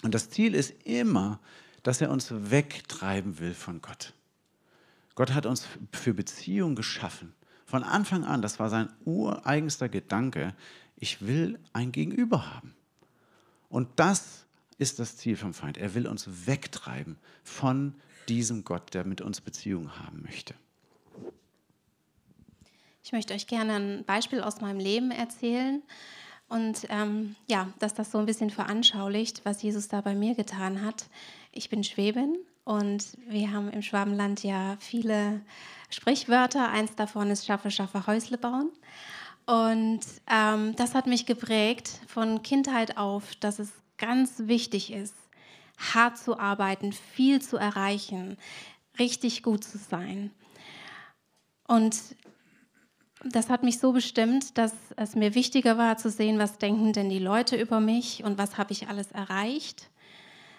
Und 0.04 0.14
das 0.14 0.30
Ziel 0.30 0.54
ist 0.54 0.74
immer, 0.86 1.40
dass 1.82 2.02
er 2.02 2.12
uns 2.12 2.32
wegtreiben 2.32 3.40
will 3.40 3.54
von 3.54 3.82
Gott. 3.82 4.14
Gott 5.16 5.34
hat 5.34 5.46
uns 5.46 5.68
für 5.92 6.14
Beziehung 6.14 6.76
geschaffen. 6.76 7.34
Von 7.66 7.84
Anfang 7.84 8.24
an, 8.24 8.42
das 8.42 8.60
war 8.60 8.70
sein 8.70 8.90
ureigenster 9.06 9.90
Gedanke, 9.90 10.54
ich 10.98 11.26
will 11.26 11.60
ein 11.74 11.92
Gegenüber 11.92 12.54
haben. 12.54 12.76
Und 13.70 13.90
das 13.96 14.46
ist 14.78 15.00
das 15.00 15.18
Ziel 15.18 15.36
vom 15.36 15.54
Feind. 15.54 15.78
Er 15.78 15.96
will 15.96 16.08
uns 16.08 16.28
wegtreiben 16.46 17.18
von 17.44 17.96
diesem 18.28 18.64
Gott, 18.64 18.94
der 18.94 19.06
mit 19.06 19.22
uns 19.22 19.42
Beziehung 19.42 20.00
haben 20.00 20.22
möchte. 20.22 20.54
Ich 23.04 23.12
möchte 23.12 23.34
euch 23.34 23.48
gerne 23.48 23.74
ein 23.76 24.06
Beispiel 24.06 24.42
aus 24.42 24.62
meinem 24.62 24.80
Leben 24.80 25.12
erzählen 25.12 25.84
und 26.48 26.88
ähm, 26.90 27.36
ja, 27.48 27.68
dass 27.80 27.94
das 27.94 28.12
so 28.12 28.18
ein 28.18 28.26
bisschen 28.26 28.50
veranschaulicht, 28.50 29.44
was 29.44 29.62
Jesus 29.62 29.90
da 29.90 30.00
bei 30.00 30.16
mir 30.16 30.36
getan 30.36 30.82
hat. 30.82 31.08
Ich 31.52 31.70
bin 31.70 31.84
Schwäbin 31.84 32.38
und 32.64 33.18
wir 33.28 33.52
haben 33.52 33.70
im 33.72 33.82
Schwabenland 33.82 34.44
ja 34.44 34.78
viele 34.80 35.42
Sprichwörter. 35.90 36.70
Eins 36.70 36.96
davon 36.96 37.30
ist 37.30 37.46
Schaffe, 37.46 37.72
Schaffe, 37.72 38.08
Häusle 38.08 38.38
bauen. 38.38 38.72
Und 39.46 40.00
ähm, 40.32 40.74
das 40.78 40.96
hat 40.96 41.06
mich 41.06 41.26
geprägt 41.26 42.00
von 42.08 42.42
Kindheit 42.42 42.98
auf, 42.98 43.36
dass 43.42 43.60
es 43.60 43.74
ganz 43.98 44.44
wichtig 44.46 44.94
ist, 44.94 45.16
hart 45.78 46.18
zu 46.18 46.40
arbeiten, 46.40 46.94
viel 46.94 47.42
zu 47.42 47.58
erreichen, 47.58 48.38
richtig 48.98 49.44
gut 49.44 49.66
zu 49.66 49.78
sein. 49.78 50.32
Und 51.68 51.96
das 53.24 53.50
hat 53.50 53.64
mich 53.64 53.80
so 53.80 53.94
bestimmt, 53.94 54.58
dass 54.58 54.74
es 54.98 55.16
mir 55.16 55.36
wichtiger 55.36 55.78
war 55.78 55.98
zu 55.98 56.10
sehen, 56.10 56.40
was 56.40 56.58
denken 56.58 56.94
denn 56.94 57.10
die 57.10 57.20
Leute 57.20 57.56
über 57.56 57.80
mich 57.80 58.24
und 58.24 58.38
was 58.38 58.58
habe 58.58 58.74
ich 58.74 58.90
alles 58.90 59.12
erreicht, 59.12 59.90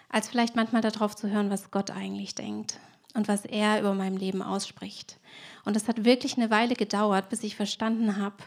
als 0.09 0.27
vielleicht 0.29 0.55
manchmal 0.55 0.81
darauf 0.81 1.15
zu 1.15 1.29
hören, 1.29 1.49
was 1.49 1.71
Gott 1.71 1.91
eigentlich 1.91 2.35
denkt 2.35 2.79
und 3.13 3.27
was 3.27 3.45
er 3.45 3.79
über 3.79 3.93
mein 3.93 4.15
Leben 4.17 4.41
ausspricht. 4.41 5.19
Und 5.63 5.75
es 5.77 5.87
hat 5.87 6.05
wirklich 6.05 6.37
eine 6.37 6.49
Weile 6.49 6.75
gedauert, 6.75 7.29
bis 7.29 7.43
ich 7.43 7.55
verstanden 7.55 8.17
habe, 8.17 8.37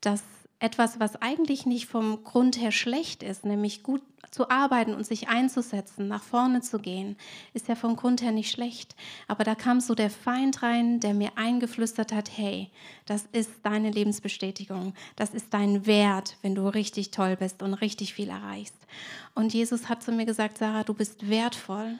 dass 0.00 0.22
etwas, 0.58 0.98
was 1.00 1.16
eigentlich 1.16 1.66
nicht 1.66 1.86
vom 1.86 2.24
Grund 2.24 2.60
her 2.60 2.72
schlecht 2.72 3.22
ist, 3.22 3.44
nämlich 3.44 3.82
gut 3.82 4.02
zu 4.30 4.50
arbeiten 4.50 4.94
und 4.94 5.06
sich 5.06 5.28
einzusetzen, 5.28 6.08
nach 6.08 6.22
vorne 6.22 6.60
zu 6.60 6.78
gehen, 6.78 7.16
ist 7.54 7.68
ja 7.68 7.74
vom 7.74 7.96
Grund 7.96 8.22
her 8.22 8.32
nicht 8.32 8.50
schlecht. 8.50 8.94
Aber 9.28 9.44
da 9.44 9.54
kam 9.54 9.80
so 9.80 9.94
der 9.94 10.10
Feind 10.10 10.62
rein, 10.62 11.00
der 11.00 11.14
mir 11.14 11.32
eingeflüstert 11.36 12.12
hat, 12.12 12.30
hey, 12.36 12.70
das 13.06 13.26
ist 13.32 13.50
deine 13.62 13.90
Lebensbestätigung, 13.90 14.94
das 15.14 15.32
ist 15.32 15.54
dein 15.54 15.86
Wert, 15.86 16.36
wenn 16.42 16.54
du 16.54 16.66
richtig 16.68 17.10
toll 17.10 17.36
bist 17.36 17.62
und 17.62 17.74
richtig 17.74 18.14
viel 18.14 18.28
erreichst. 18.28 18.76
Und 19.34 19.54
Jesus 19.54 19.88
hat 19.88 20.02
zu 20.02 20.12
mir 20.12 20.26
gesagt, 20.26 20.58
Sarah, 20.58 20.84
du 20.84 20.94
bist 20.94 21.28
wertvoll. 21.28 21.98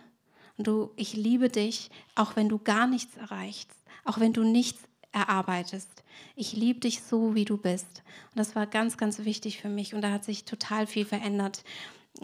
Du, 0.58 0.90
ich 0.96 1.12
liebe 1.12 1.50
dich, 1.50 1.90
auch 2.14 2.34
wenn 2.34 2.48
du 2.48 2.58
gar 2.58 2.86
nichts 2.86 3.16
erreichst, 3.18 3.70
auch 4.06 4.18
wenn 4.20 4.32
du 4.32 4.42
nichts 4.42 4.80
erarbeitest. 5.16 6.04
Ich 6.36 6.52
liebe 6.52 6.80
dich 6.80 7.02
so, 7.02 7.34
wie 7.34 7.46
du 7.46 7.56
bist. 7.56 8.02
Und 8.30 8.38
das 8.38 8.54
war 8.54 8.66
ganz, 8.66 8.98
ganz 8.98 9.20
wichtig 9.20 9.60
für 9.60 9.70
mich. 9.70 9.94
Und 9.94 10.02
da 10.02 10.12
hat 10.12 10.24
sich 10.24 10.44
total 10.44 10.86
viel 10.86 11.06
verändert 11.06 11.64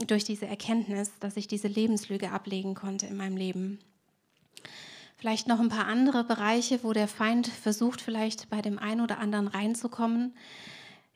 durch 0.06 0.24
diese 0.24 0.46
Erkenntnis, 0.46 1.10
dass 1.18 1.36
ich 1.36 1.48
diese 1.48 1.68
Lebenslüge 1.68 2.30
ablegen 2.30 2.74
konnte 2.74 3.06
in 3.06 3.16
meinem 3.16 3.36
Leben. 3.36 3.78
Vielleicht 5.16 5.48
noch 5.48 5.60
ein 5.60 5.68
paar 5.68 5.86
andere 5.86 6.24
Bereiche, 6.24 6.82
wo 6.82 6.92
der 6.92 7.08
Feind 7.08 7.46
versucht, 7.46 8.00
vielleicht 8.00 8.50
bei 8.50 8.60
dem 8.60 8.78
einen 8.78 9.00
oder 9.00 9.18
anderen 9.18 9.48
reinzukommen. 9.48 10.34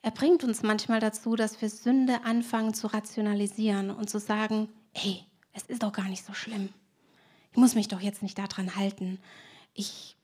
Er 0.00 0.12
bringt 0.12 0.44
uns 0.44 0.62
manchmal 0.62 1.00
dazu, 1.00 1.36
dass 1.36 1.60
wir 1.60 1.68
Sünde 1.68 2.24
anfangen 2.24 2.72
zu 2.72 2.86
rationalisieren 2.86 3.90
und 3.90 4.08
zu 4.08 4.20
sagen, 4.20 4.68
hey, 4.94 5.24
es 5.52 5.64
ist 5.64 5.82
doch 5.82 5.92
gar 5.92 6.08
nicht 6.08 6.24
so 6.24 6.32
schlimm. 6.32 6.70
ich 7.50 7.58
muss 7.58 7.74
mich 7.74 7.88
doch 7.88 8.00
jetzt 8.00 8.22
nicht 8.22 8.38
daran 8.38 8.76
halten. 8.76 9.18
Ich 9.74 10.15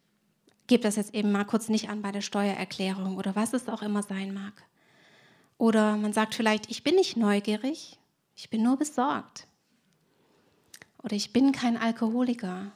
gebe 0.72 0.84
das 0.84 0.96
jetzt 0.96 1.12
eben 1.14 1.32
mal 1.32 1.44
kurz 1.44 1.68
nicht 1.68 1.90
an 1.90 2.00
bei 2.00 2.12
der 2.12 2.22
Steuererklärung 2.22 3.18
oder 3.18 3.36
was 3.36 3.52
es 3.52 3.68
auch 3.68 3.82
immer 3.82 4.02
sein 4.02 4.32
mag. 4.32 4.54
Oder 5.58 5.98
man 5.98 6.14
sagt 6.14 6.34
vielleicht, 6.34 6.70
ich 6.70 6.82
bin 6.82 6.94
nicht 6.94 7.14
neugierig, 7.14 7.98
ich 8.34 8.48
bin 8.48 8.62
nur 8.62 8.78
besorgt. 8.78 9.46
Oder 11.02 11.14
ich 11.14 11.34
bin 11.34 11.52
kein 11.52 11.76
Alkoholiker, 11.76 12.72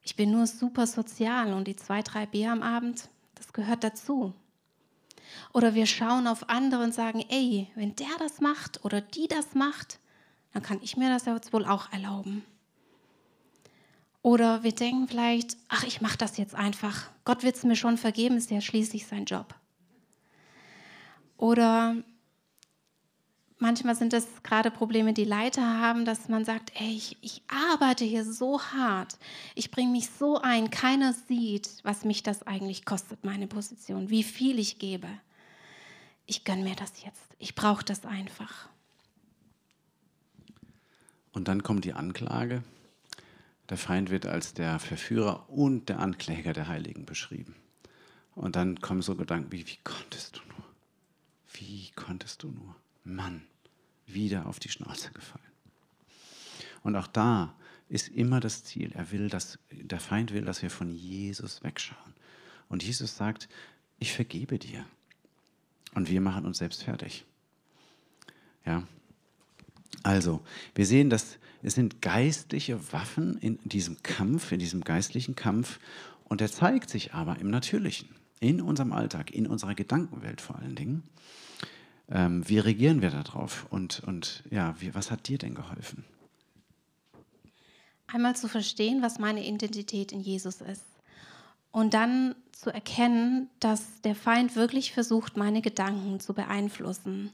ich 0.00 0.14
bin 0.14 0.30
nur 0.30 0.46
super 0.46 0.86
sozial 0.86 1.54
und 1.54 1.66
die 1.66 1.74
zwei, 1.74 2.02
drei 2.02 2.24
Bier 2.24 2.52
am 2.52 2.62
Abend, 2.62 3.08
das 3.34 3.52
gehört 3.52 3.82
dazu. 3.82 4.32
Oder 5.52 5.74
wir 5.74 5.86
schauen 5.86 6.28
auf 6.28 6.48
andere 6.48 6.84
und 6.84 6.94
sagen, 6.94 7.24
ey, 7.30 7.66
wenn 7.74 7.96
der 7.96 8.16
das 8.20 8.40
macht 8.40 8.84
oder 8.84 9.00
die 9.00 9.26
das 9.26 9.56
macht, 9.56 9.98
dann 10.52 10.62
kann 10.62 10.78
ich 10.82 10.96
mir 10.96 11.08
das 11.08 11.24
jetzt 11.24 11.52
wohl 11.52 11.66
auch 11.66 11.92
erlauben. 11.92 12.44
Oder 14.28 14.62
wir 14.62 14.72
denken 14.72 15.08
vielleicht, 15.08 15.56
ach, 15.68 15.84
ich 15.84 16.02
mache 16.02 16.18
das 16.18 16.36
jetzt 16.36 16.54
einfach. 16.54 17.08
Gott 17.24 17.44
wird 17.44 17.56
es 17.56 17.64
mir 17.64 17.76
schon 17.76 17.96
vergeben, 17.96 18.36
ist 18.36 18.50
ja 18.50 18.60
schließlich 18.60 19.06
sein 19.06 19.24
Job. 19.24 19.54
Oder 21.38 21.96
manchmal 23.56 23.94
sind 23.94 24.12
das 24.12 24.26
gerade 24.42 24.70
Probleme, 24.70 25.14
die 25.14 25.24
Leiter 25.24 25.80
haben, 25.80 26.04
dass 26.04 26.28
man 26.28 26.44
sagt, 26.44 26.78
ey, 26.78 26.90
ich, 26.90 27.16
ich 27.22 27.40
arbeite 27.48 28.04
hier 28.04 28.22
so 28.22 28.60
hart, 28.60 29.16
ich 29.54 29.70
bringe 29.70 29.92
mich 29.92 30.10
so 30.10 30.38
ein, 30.42 30.68
keiner 30.68 31.14
sieht, 31.14 31.70
was 31.82 32.04
mich 32.04 32.22
das 32.22 32.46
eigentlich 32.46 32.84
kostet, 32.84 33.24
meine 33.24 33.46
Position, 33.46 34.10
wie 34.10 34.24
viel 34.24 34.58
ich 34.58 34.78
gebe. 34.78 35.08
Ich 36.26 36.44
gönne 36.44 36.64
mir 36.64 36.76
das 36.76 37.02
jetzt, 37.02 37.34
ich 37.38 37.54
brauche 37.54 37.82
das 37.82 38.04
einfach. 38.04 38.68
Und 41.32 41.48
dann 41.48 41.62
kommt 41.62 41.86
die 41.86 41.94
Anklage. 41.94 42.62
Der 43.68 43.76
Feind 43.76 44.10
wird 44.10 44.26
als 44.26 44.54
der 44.54 44.78
Verführer 44.78 45.48
und 45.50 45.88
der 45.88 45.98
Ankläger 45.98 46.52
der 46.52 46.68
Heiligen 46.68 47.04
beschrieben. 47.04 47.54
Und 48.34 48.56
dann 48.56 48.80
kommen 48.80 49.02
so 49.02 49.14
Gedanken 49.16 49.52
wie, 49.52 49.66
wie 49.66 49.78
konntest 49.84 50.36
du 50.36 50.40
nur? 50.48 50.64
Wie 51.52 51.90
konntest 51.96 52.42
du 52.42 52.50
nur? 52.50 52.76
Mann, 53.04 53.42
wieder 54.06 54.46
auf 54.46 54.58
die 54.58 54.68
Schnauze 54.68 55.10
gefallen. 55.12 55.44
Und 56.82 56.96
auch 56.96 57.06
da 57.06 57.54
ist 57.88 58.08
immer 58.08 58.40
das 58.40 58.64
Ziel. 58.64 58.92
Er 58.94 59.10
will, 59.10 59.28
dass, 59.28 59.58
der 59.70 60.00
Feind 60.00 60.32
will, 60.32 60.44
dass 60.44 60.62
wir 60.62 60.70
von 60.70 60.90
Jesus 60.90 61.62
wegschauen. 61.62 62.14
Und 62.68 62.82
Jesus 62.82 63.16
sagt, 63.16 63.48
ich 63.98 64.12
vergebe 64.12 64.58
dir. 64.58 64.84
Und 65.94 66.08
wir 66.08 66.20
machen 66.20 66.44
uns 66.44 66.58
selbst 66.58 66.84
fertig. 66.84 67.24
Ja. 68.64 68.86
Also, 70.02 70.44
wir 70.74 70.86
sehen, 70.86 71.10
dass 71.10 71.38
es 71.62 71.74
sind 71.74 72.02
geistliche 72.02 72.92
Waffen 72.92 73.36
in 73.38 73.58
diesem 73.64 74.02
Kampf, 74.02 74.52
in 74.52 74.58
diesem 74.58 74.84
geistlichen 74.84 75.34
Kampf. 75.34 75.80
Und 76.24 76.40
er 76.40 76.50
zeigt 76.50 76.90
sich 76.90 77.14
aber 77.14 77.38
im 77.38 77.50
Natürlichen, 77.50 78.08
in 78.40 78.60
unserem 78.60 78.92
Alltag, 78.92 79.30
in 79.30 79.46
unserer 79.46 79.74
Gedankenwelt 79.74 80.40
vor 80.40 80.56
allen 80.56 80.76
Dingen. 80.76 81.02
Ähm, 82.10 82.48
wie 82.48 82.58
reagieren 82.58 83.02
wir 83.02 83.10
darauf? 83.10 83.66
Und, 83.70 84.02
und 84.06 84.44
ja, 84.50 84.74
wie, 84.78 84.94
was 84.94 85.10
hat 85.10 85.28
dir 85.28 85.38
denn 85.38 85.54
geholfen? 85.54 86.04
Einmal 88.06 88.36
zu 88.36 88.48
verstehen, 88.48 89.02
was 89.02 89.18
meine 89.18 89.46
Identität 89.46 90.12
in 90.12 90.20
Jesus 90.20 90.60
ist. 90.60 90.84
Und 91.70 91.92
dann 91.92 92.34
zu 92.52 92.70
erkennen, 92.70 93.48
dass 93.60 94.00
der 94.02 94.14
Feind 94.14 94.56
wirklich 94.56 94.92
versucht, 94.92 95.36
meine 95.36 95.60
Gedanken 95.60 96.18
zu 96.18 96.32
beeinflussen. 96.32 97.32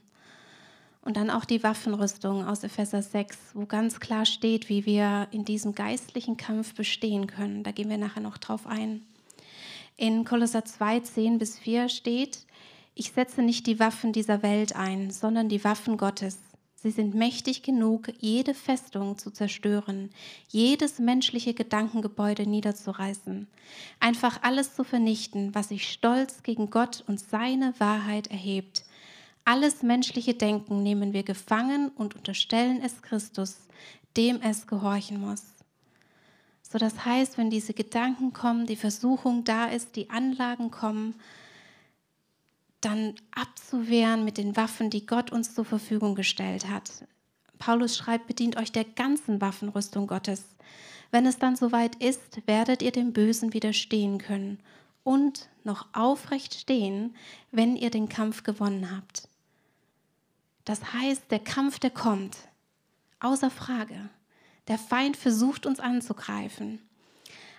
Und 1.05 1.17
dann 1.17 1.29
auch 1.29 1.45
die 1.45 1.61
Waffenrüstung 1.61 2.45
aus 2.45 2.63
Epheser 2.63 3.03
6, 3.03 3.37
wo 3.53 3.67
ganz 3.67 3.99
klar 3.99 4.25
steht, 4.25 4.69
wie 4.69 4.87
wir 4.87 5.27
in 5.31 5.45
diesem 5.45 5.75
geistlichen 5.75 6.35
Kampf 6.35 6.73
bestehen 6.73 7.27
können. 7.27 7.63
Da 7.63 7.71
gehen 7.71 7.89
wir 7.89 7.99
nachher 7.99 8.21
noch 8.21 8.39
drauf 8.39 8.65
ein. 8.65 9.05
In 9.97 10.25
Kolosser 10.25 10.65
2, 10.65 11.01
10 11.01 11.37
bis 11.37 11.59
4 11.59 11.89
steht, 11.89 12.39
ich 12.95 13.11
setze 13.11 13.43
nicht 13.43 13.67
die 13.67 13.79
Waffen 13.79 14.13
dieser 14.13 14.41
Welt 14.41 14.75
ein, 14.75 15.11
sondern 15.11 15.47
die 15.47 15.63
Waffen 15.63 15.97
Gottes. 15.97 16.39
Sie 16.75 16.91
sind 16.91 17.13
mächtig 17.13 17.61
genug, 17.61 18.11
jede 18.19 18.53
Festung 18.53 19.17
zu 19.17 19.31
zerstören, 19.31 20.09
jedes 20.49 20.99
menschliche 20.99 21.53
Gedankengebäude 21.53 22.47
niederzureißen, 22.47 23.47
einfach 23.99 24.43
alles 24.43 24.75
zu 24.75 24.83
vernichten, 24.83 25.53
was 25.53 25.69
sich 25.69 25.91
stolz 25.91 26.41
gegen 26.43 26.69
Gott 26.69 27.03
und 27.07 27.19
seine 27.19 27.73
Wahrheit 27.79 28.27
erhebt. 28.27 28.85
Alles 29.47 29.83
menschliche 29.83 30.33
Denken 30.33 30.81
nehmen 30.81 31.13
wir 31.13 31.21
gefangen 31.21 31.89
und 31.89 32.15
unterstellen 32.15 32.81
es 32.83 33.03
Christus, 33.03 33.59
dem 34.17 34.41
es 34.41 34.65
gehorchen 34.65 35.21
muss. 35.21 35.43
So 36.63 36.79
das 36.79 37.05
heißt, 37.05 37.37
wenn 37.37 37.51
diese 37.51 37.75
Gedanken 37.75 38.33
kommen, 38.33 38.65
die 38.65 38.75
Versuchung 38.75 39.43
da 39.43 39.67
ist, 39.67 39.95
die 39.95 40.09
Anlagen 40.09 40.71
kommen, 40.71 41.13
dann 42.81 43.13
abzuwehren 43.31 44.25
mit 44.25 44.39
den 44.39 44.57
Waffen, 44.57 44.89
die 44.89 45.05
Gott 45.05 45.31
uns 45.31 45.53
zur 45.53 45.63
Verfügung 45.63 46.15
gestellt 46.15 46.67
hat. 46.67 47.05
Paulus 47.59 47.95
schreibt, 47.95 48.25
bedient 48.25 48.57
euch 48.57 48.71
der 48.71 48.83
ganzen 48.83 49.41
Waffenrüstung 49.41 50.07
Gottes. 50.07 50.43
Wenn 51.11 51.27
es 51.27 51.37
dann 51.37 51.55
soweit 51.55 51.95
ist, 52.03 52.45
werdet 52.47 52.81
ihr 52.81 52.91
dem 52.91 53.13
Bösen 53.13 53.53
widerstehen 53.53 54.17
können 54.17 54.59
und 55.03 55.49
noch 55.63 55.87
aufrecht 55.93 56.55
stehen, 56.55 57.15
wenn 57.51 57.75
ihr 57.75 57.91
den 57.91 58.09
Kampf 58.09 58.43
gewonnen 58.43 58.89
habt. 58.91 59.29
Das 60.65 60.93
heißt, 60.93 61.31
der 61.31 61.39
Kampf, 61.39 61.79
der 61.79 61.91
kommt, 61.91 62.37
außer 63.19 63.49
Frage. 63.49 64.09
Der 64.67 64.77
Feind 64.77 65.15
versucht 65.15 65.65
uns 65.65 65.79
anzugreifen. 65.79 66.79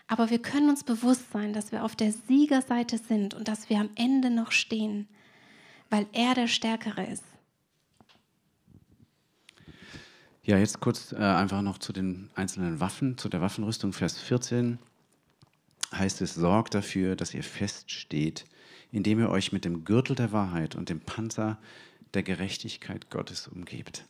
Aber 0.09 0.31
wir 0.31 0.41
können 0.41 0.69
uns 0.69 0.85
bewusst 0.85 1.33
sein, 1.33 1.53
dass 1.53 1.73
wir 1.73 1.85
auf 1.85 1.97
der 1.97 2.13
Siegerseite 2.13 2.99
sind 2.99 3.35
und 3.35 3.49
dass 3.49 3.71
wir 3.71 3.79
am 3.79 3.91
Ende 3.97 4.31
noch 4.31 4.53
stehen 4.53 5.09
weil 5.91 6.07
er 6.13 6.35
der 6.35 6.49
Stärkere 6.49 7.05
ist. 7.07 7.25
Ja, 10.43 10.59
jetzt 10.59 10.81
kurz 10.81 11.13
äh, 11.13 11.17
einfach 11.17 11.63
noch 11.63 11.79
zu 11.79 11.93
den 11.93 12.31
einzelnen 12.35 12.79
Waffen, 12.79 13.19
zu 13.19 13.29
der 13.29 13.41
Waffenrüstung, 13.41 13.93
Vers 13.93 14.19
14 14.19 14.79
heißt 15.93 16.21
es, 16.21 16.35
sorgt 16.35 16.75
dafür, 16.75 17.17
dass 17.17 17.35
ihr 17.35 17.43
feststeht, 17.43 18.45
indem 18.93 19.19
ihr 19.19 19.31
euch 19.31 19.53
mit 19.53 19.65
dem 19.65 19.85
Gürtel 19.85 20.15
der 20.15 20.33
Wahrheit 20.33 20.77
und 20.77 20.89
dem 20.89 21.01
Panzer 21.01 21.59
der 22.17 22.25
Gerechtigkeit 22.25 23.11
Gottes 23.11 23.47
umgebt. 23.47 24.05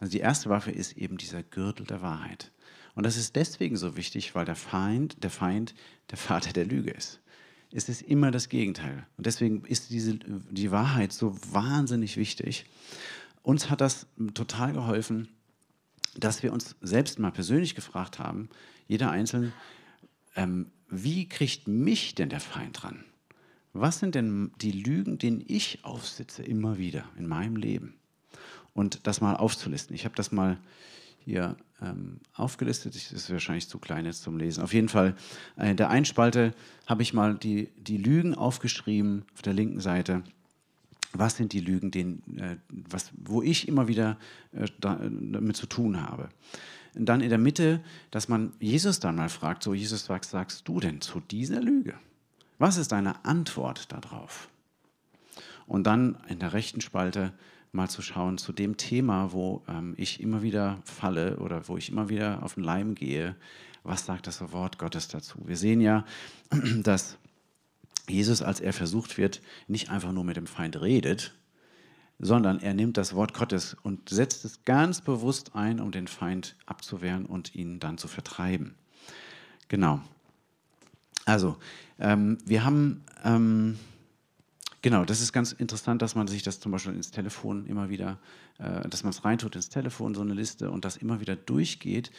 Also 0.00 0.12
die 0.12 0.20
erste 0.20 0.48
Waffe 0.48 0.70
ist 0.70 0.96
eben 0.96 1.18
dieser 1.18 1.42
Gürtel 1.42 1.86
der 1.86 2.00
Wahrheit. 2.00 2.50
Und 2.94 3.04
das 3.04 3.18
ist 3.18 3.36
deswegen 3.36 3.76
so 3.76 3.96
wichtig, 3.96 4.34
weil 4.34 4.46
der 4.46 4.56
Feind, 4.56 5.22
der 5.22 5.30
Feind, 5.30 5.74
der 6.10 6.18
Vater 6.18 6.52
der 6.52 6.64
Lüge 6.64 6.90
ist 6.90 7.20
ist 7.70 7.88
es 7.88 8.02
immer 8.02 8.30
das 8.30 8.48
Gegenteil. 8.48 9.06
Und 9.16 9.26
deswegen 9.26 9.64
ist 9.64 9.90
diese, 9.90 10.14
die 10.14 10.70
Wahrheit 10.70 11.12
so 11.12 11.36
wahnsinnig 11.52 12.16
wichtig. 12.16 12.66
Uns 13.42 13.70
hat 13.70 13.80
das 13.80 14.06
total 14.34 14.72
geholfen, 14.72 15.28
dass 16.16 16.42
wir 16.42 16.52
uns 16.52 16.76
selbst 16.80 17.18
mal 17.18 17.32
persönlich 17.32 17.74
gefragt 17.74 18.18
haben, 18.18 18.48
jeder 18.88 19.10
Einzelne, 19.10 19.52
ähm, 20.36 20.70
wie 20.88 21.28
kriegt 21.28 21.68
mich 21.68 22.14
denn 22.14 22.28
der 22.28 22.40
Feind 22.40 22.82
dran? 22.82 23.04
Was 23.80 23.98
sind 23.98 24.14
denn 24.14 24.52
die 24.60 24.72
Lügen, 24.72 25.18
denen 25.18 25.44
ich 25.46 25.84
aufsitze 25.84 26.42
immer 26.42 26.78
wieder 26.78 27.04
in 27.18 27.26
meinem 27.26 27.56
Leben? 27.56 27.94
Und 28.74 29.06
das 29.06 29.20
mal 29.20 29.36
aufzulisten. 29.36 29.94
Ich 29.94 30.04
habe 30.04 30.14
das 30.14 30.32
mal 30.32 30.58
hier 31.24 31.56
ähm, 31.82 32.20
aufgelistet. 32.34 32.94
Das 32.94 33.12
ist 33.12 33.30
wahrscheinlich 33.30 33.68
zu 33.68 33.78
klein 33.78 34.06
jetzt 34.06 34.22
zum 34.22 34.38
Lesen. 34.38 34.62
Auf 34.62 34.72
jeden 34.72 34.88
Fall, 34.88 35.14
äh, 35.58 35.70
in 35.70 35.76
der 35.76 35.90
Einspalte 35.90 36.54
habe 36.86 37.02
ich 37.02 37.12
mal 37.12 37.34
die, 37.34 37.68
die 37.76 37.96
Lügen 37.96 38.34
aufgeschrieben 38.34 39.24
auf 39.34 39.42
der 39.42 39.52
linken 39.52 39.80
Seite. 39.80 40.22
Was 41.12 41.36
sind 41.36 41.52
die 41.52 41.60
Lügen, 41.60 41.90
denen, 41.90 42.38
äh, 42.38 42.56
was, 42.68 43.10
wo 43.16 43.42
ich 43.42 43.66
immer 43.66 43.88
wieder 43.88 44.18
äh, 44.52 44.66
da, 44.78 45.00
damit 45.00 45.56
zu 45.56 45.66
tun 45.66 46.00
habe? 46.00 46.28
Und 46.94 47.06
dann 47.06 47.20
in 47.20 47.28
der 47.28 47.38
Mitte, 47.38 47.80
dass 48.10 48.28
man 48.28 48.52
Jesus 48.58 49.00
dann 49.00 49.16
mal 49.16 49.28
fragt, 49.28 49.62
so 49.62 49.74
Jesus, 49.74 50.08
was 50.08 50.30
sagst 50.30 50.66
du 50.66 50.80
denn 50.80 51.00
zu 51.00 51.20
dieser 51.20 51.60
Lüge? 51.60 51.94
Was 52.58 52.76
ist 52.76 52.92
deine 52.92 53.24
Antwort 53.24 53.92
darauf? 53.92 54.48
Und 55.66 55.84
dann 55.84 56.18
in 56.28 56.38
der 56.38 56.52
rechten 56.52 56.80
Spalte, 56.80 57.32
mal 57.72 57.88
zu 57.88 58.02
schauen 58.02 58.38
zu 58.38 58.52
dem 58.52 58.76
Thema, 58.76 59.32
wo 59.32 59.62
ähm, 59.68 59.94
ich 59.96 60.20
immer 60.20 60.42
wieder 60.42 60.80
falle 60.84 61.36
oder 61.38 61.68
wo 61.68 61.76
ich 61.76 61.90
immer 61.90 62.08
wieder 62.08 62.42
auf 62.42 62.54
den 62.54 62.64
Leim 62.64 62.94
gehe. 62.94 63.36
Was 63.82 64.06
sagt 64.06 64.26
das 64.26 64.40
Wort 64.52 64.78
Gottes 64.78 65.08
dazu? 65.08 65.38
Wir 65.44 65.56
sehen 65.56 65.80
ja, 65.80 66.04
dass 66.82 67.18
Jesus, 68.08 68.42
als 68.42 68.60
er 68.60 68.72
versucht 68.72 69.18
wird, 69.18 69.42
nicht 69.68 69.90
einfach 69.90 70.12
nur 70.12 70.24
mit 70.24 70.36
dem 70.36 70.46
Feind 70.46 70.80
redet, 70.80 71.34
sondern 72.18 72.60
er 72.60 72.72
nimmt 72.72 72.96
das 72.96 73.14
Wort 73.14 73.34
Gottes 73.34 73.76
und 73.82 74.08
setzt 74.08 74.44
es 74.44 74.64
ganz 74.64 75.02
bewusst 75.02 75.54
ein, 75.54 75.80
um 75.80 75.90
den 75.90 76.08
Feind 76.08 76.56
abzuwehren 76.64 77.26
und 77.26 77.54
ihn 77.54 77.78
dann 77.78 77.98
zu 77.98 78.08
vertreiben. 78.08 78.74
Genau. 79.68 80.00
Also, 81.26 81.58
ähm, 81.98 82.38
wir 82.46 82.64
haben 82.64 83.04
ähm, 83.24 83.76
Genau, 84.86 85.04
das 85.04 85.20
ist 85.20 85.32
ganz 85.32 85.50
interessant, 85.50 86.00
dass 86.00 86.14
man 86.14 86.28
sich 86.28 86.44
das 86.44 86.60
zum 86.60 86.70
Beispiel 86.70 86.94
ins 86.94 87.10
Telefon 87.10 87.66
immer 87.66 87.88
wieder, 87.88 88.20
äh, 88.58 88.88
dass 88.88 89.02
man 89.02 89.10
es 89.10 89.24
reintut 89.24 89.56
ins 89.56 89.68
Telefon, 89.68 90.14
so 90.14 90.20
eine 90.20 90.32
Liste 90.32 90.70
und 90.70 90.84
das 90.84 90.96
immer 90.96 91.20
wieder 91.20 91.34
durchgeht, 91.34 92.12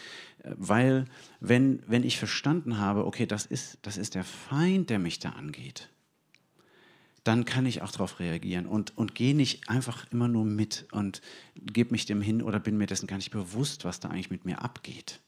äh, 0.44 0.52
weil 0.58 1.06
wenn, 1.40 1.82
wenn 1.88 2.04
ich 2.04 2.18
verstanden 2.18 2.78
habe, 2.78 3.06
okay, 3.06 3.26
das 3.26 3.46
ist, 3.46 3.78
das 3.84 3.96
ist 3.96 4.16
der 4.16 4.26
Feind, 4.26 4.90
der 4.90 5.00
mich 5.00 5.20
da 5.20 5.30
angeht, 5.30 5.88
dann 7.24 7.46
kann 7.46 7.66
ich 7.66 7.82
auch 7.82 7.92
darauf 7.92 8.20
reagieren 8.20 8.66
und, 8.66 8.98
und 8.98 9.16
gehe 9.16 9.34
nicht 9.34 9.70
einfach 9.70 10.06
immer 10.12 10.28
nur 10.28 10.44
mit 10.44 10.88
und 10.92 11.22
gebe 11.56 11.92
mich 11.92 12.06
dem 12.06 12.20
hin 12.20 12.42
oder 12.42 12.60
bin 12.60 12.78
mir 12.78 12.88
dessen 12.88 13.08
gar 13.08 13.16
nicht 13.16 13.32
bewusst, 13.32 13.86
was 13.86 14.02
da 14.02 14.10
eigentlich 14.10 14.30
mit 14.30 14.44
mir 14.44 14.62
abgeht, 14.62 15.22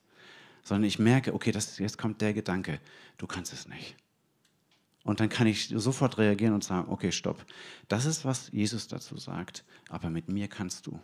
sondern 0.64 0.88
ich 0.88 1.00
merke, 1.00 1.34
okay, 1.34 1.52
das, 1.52 1.78
jetzt 1.78 1.98
kommt 1.98 2.22
der 2.22 2.34
Gedanke, 2.34 2.80
du 3.18 3.28
kannst 3.28 3.54
es 3.54 3.68
nicht. 3.68 3.96
Und 5.04 5.20
dann 5.20 5.30
kann 5.30 5.48
ich 5.48 5.70
sofort 5.70 6.18
reagieren 6.18 6.54
und 6.54 6.64
sagen, 6.64 6.90
okay, 6.92 7.12
stopp. 7.12 7.46
Das 7.88 8.06
ist, 8.06 8.26
was 8.26 8.52
Jesus 8.52 8.88
dazu 8.88 9.18
sagt, 9.18 9.64
aber 9.90 10.10
mit 10.10 10.28
mir 10.28 10.48
kannst 10.48 10.88
du. 10.88 11.00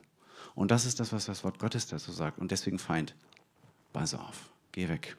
Und 0.54 0.72
das 0.72 0.86
ist 0.86 1.00
das, 1.00 1.12
was 1.12 1.26
das 1.26 1.44
Wort 1.44 1.60
Gottes 1.60 1.88
dazu 1.88 2.12
sagt. 2.12 2.40
Und 2.40 2.52
deswegen 2.52 2.78
Feind, 2.78 3.16
pass 3.94 4.14
auf, 4.14 4.52
geh 4.72 4.90
weg. 4.90 5.18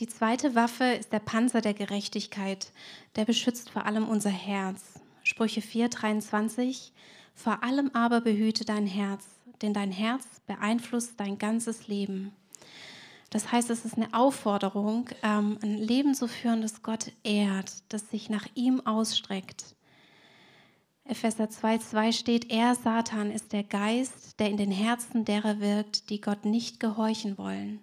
Die 0.00 0.08
zweite 0.08 0.54
Waffe 0.54 0.84
ist 0.84 1.12
der 1.12 1.20
Panzer 1.20 1.60
der 1.60 1.74
Gerechtigkeit. 1.74 2.72
Der 3.14 3.24
beschützt 3.24 3.70
vor 3.70 3.86
allem 3.86 4.08
unser 4.08 4.30
Herz. 4.30 5.00
Sprüche 5.22 5.62
4, 5.62 5.88
23. 5.88 6.92
Vor 7.34 7.62
allem 7.62 7.90
aber 7.94 8.20
behüte 8.20 8.64
dein 8.64 8.86
Herz, 8.86 9.24
denn 9.62 9.74
dein 9.74 9.92
Herz 9.92 10.24
beeinflusst 10.46 11.14
dein 11.18 11.38
ganzes 11.38 11.86
Leben. 11.88 12.32
Das 13.30 13.50
heißt, 13.50 13.68
es 13.70 13.84
ist 13.84 13.96
eine 13.96 14.14
Aufforderung, 14.14 15.10
ähm, 15.22 15.58
ein 15.62 15.76
Leben 15.78 16.14
zu 16.14 16.28
führen, 16.28 16.62
das 16.62 16.82
Gott 16.82 17.10
ehrt, 17.24 17.72
das 17.88 18.10
sich 18.10 18.30
nach 18.30 18.46
ihm 18.54 18.80
ausstreckt. 18.86 19.74
Epheser 21.06 21.44
2,2 21.44 22.12
steht, 22.12 22.50
er, 22.50 22.74
Satan, 22.74 23.30
ist 23.30 23.52
der 23.52 23.64
Geist, 23.64 24.38
der 24.38 24.48
in 24.48 24.56
den 24.56 24.70
Herzen 24.70 25.24
derer 25.24 25.60
wirkt, 25.60 26.08
die 26.10 26.20
Gott 26.20 26.44
nicht 26.44 26.80
gehorchen 26.80 27.36
wollen. 27.36 27.80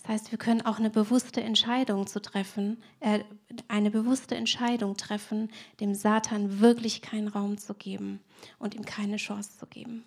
Das 0.00 0.08
heißt, 0.08 0.30
wir 0.30 0.38
können 0.38 0.62
auch 0.62 0.78
eine 0.78 0.90
bewusste 0.90 1.42
Entscheidung 1.42 2.06
zu 2.06 2.20
treffen, 2.20 2.82
äh, 3.00 3.20
eine 3.68 3.90
bewusste 3.90 4.34
Entscheidung 4.34 4.96
treffen, 4.96 5.50
dem 5.78 5.94
Satan 5.94 6.60
wirklich 6.60 7.02
keinen 7.02 7.28
Raum 7.28 7.58
zu 7.58 7.74
geben 7.74 8.20
und 8.58 8.74
ihm 8.74 8.84
keine 8.84 9.16
Chance 9.16 9.58
zu 9.58 9.66
geben. 9.66 10.04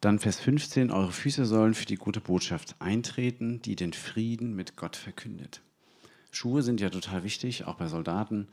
Dann 0.00 0.20
Vers 0.20 0.38
15, 0.38 0.90
eure 0.92 1.10
Füße 1.10 1.44
sollen 1.44 1.74
für 1.74 1.86
die 1.86 1.96
gute 1.96 2.20
Botschaft 2.20 2.76
eintreten, 2.78 3.60
die 3.62 3.74
den 3.74 3.92
Frieden 3.92 4.54
mit 4.54 4.76
Gott 4.76 4.96
verkündet. 4.96 5.60
Schuhe 6.30 6.62
sind 6.62 6.80
ja 6.80 6.90
total 6.90 7.24
wichtig, 7.24 7.64
auch 7.64 7.76
bei 7.76 7.88
Soldaten. 7.88 8.48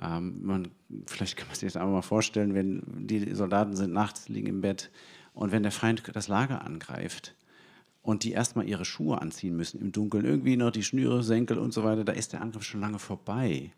Ähm, 0.00 0.42
man, 0.42 0.68
vielleicht 1.06 1.36
kann 1.36 1.48
man 1.48 1.56
sich 1.56 1.70
das 1.70 1.76
einfach 1.76 1.92
mal 1.92 2.02
vorstellen, 2.02 2.54
wenn 2.54 2.82
die 3.06 3.34
Soldaten 3.34 3.76
sind 3.76 3.92
nachts, 3.92 4.28
liegen 4.28 4.46
im 4.46 4.60
Bett 4.62 4.90
und 5.34 5.52
wenn 5.52 5.62
der 5.62 5.72
Feind 5.72 6.02
das 6.14 6.28
Lager 6.28 6.64
angreift 6.64 7.34
und 8.00 8.24
die 8.24 8.32
erstmal 8.32 8.66
ihre 8.66 8.84
Schuhe 8.84 9.20
anziehen 9.20 9.56
müssen 9.56 9.80
im 9.80 9.92
Dunkeln, 9.92 10.24
irgendwie 10.24 10.56
noch 10.56 10.70
die 10.70 10.84
Schnüre, 10.84 11.22
Senkel 11.22 11.58
und 11.58 11.74
so 11.74 11.84
weiter, 11.84 12.04
da 12.04 12.12
ist 12.12 12.32
der 12.32 12.40
Angriff 12.40 12.62
schon 12.62 12.80
lange 12.80 12.98
vorbei, 12.98 13.70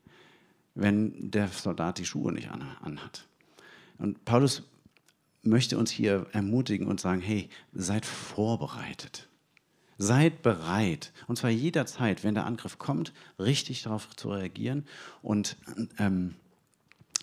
wenn 0.74 1.30
der 1.30 1.48
Soldat 1.48 1.98
die 1.98 2.04
Schuhe 2.04 2.32
nicht 2.32 2.50
anhat. 2.50 3.26
Und 3.98 4.24
Paulus 4.24 4.62
möchte 5.42 5.78
uns 5.78 5.90
hier 5.90 6.26
ermutigen 6.32 6.86
und 6.86 7.00
sagen, 7.00 7.20
hey, 7.20 7.48
seid 7.72 8.04
vorbereitet. 8.04 9.28
Seid 10.00 10.42
bereit, 10.42 11.12
und 11.26 11.36
zwar 11.36 11.50
jederzeit, 11.50 12.22
wenn 12.22 12.34
der 12.34 12.46
Angriff 12.46 12.78
kommt, 12.78 13.12
richtig 13.38 13.82
darauf 13.82 14.14
zu 14.14 14.30
reagieren 14.30 14.86
und 15.22 15.56
ähm, 15.98 16.36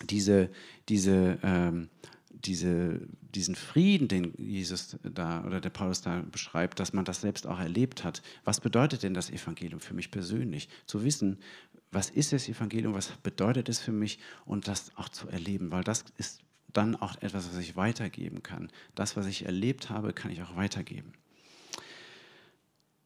diese, 0.10 0.50
diese, 0.90 1.40
ähm, 1.42 1.90
diese, 2.30 3.00
diesen 3.22 3.56
Frieden, 3.56 4.10
den 4.10 4.34
Jesus 4.38 4.98
da 5.04 5.44
oder 5.46 5.62
der 5.62 5.70
Paulus 5.70 6.02
da 6.02 6.22
beschreibt, 6.30 6.80
dass 6.80 6.92
man 6.92 7.06
das 7.06 7.22
selbst 7.22 7.48
auch 7.48 7.60
erlebt 7.60 8.04
hat. 8.04 8.22
Was 8.44 8.60
bedeutet 8.60 9.04
denn 9.04 9.14
das 9.14 9.30
Evangelium 9.30 9.80
für 9.80 9.94
mich 9.94 10.12
persönlich? 10.12 10.68
Zu 10.86 11.04
wissen, 11.04 11.40
was 11.92 12.10
ist 12.10 12.34
das 12.34 12.50
Evangelium, 12.50 12.94
was 12.94 13.08
bedeutet 13.24 13.70
es 13.70 13.80
für 13.80 13.94
mich 13.94 14.20
und 14.46 14.68
das 14.68 14.92
auch 14.96 15.10
zu 15.10 15.30
erleben, 15.30 15.72
weil 15.72 15.84
das 15.84 16.04
ist 16.18 16.42
dann 16.78 16.96
auch 16.96 17.16
etwas, 17.22 17.50
was 17.50 17.58
ich 17.58 17.76
weitergeben 17.76 18.44
kann. 18.44 18.70
Das, 18.96 19.16
was 19.16 19.26
ich 19.28 19.46
erlebt 19.46 19.90
habe, 19.90 20.14
kann 20.14 20.32
ich 20.32 20.42
auch 20.42 20.56
weitergeben. 20.56 21.14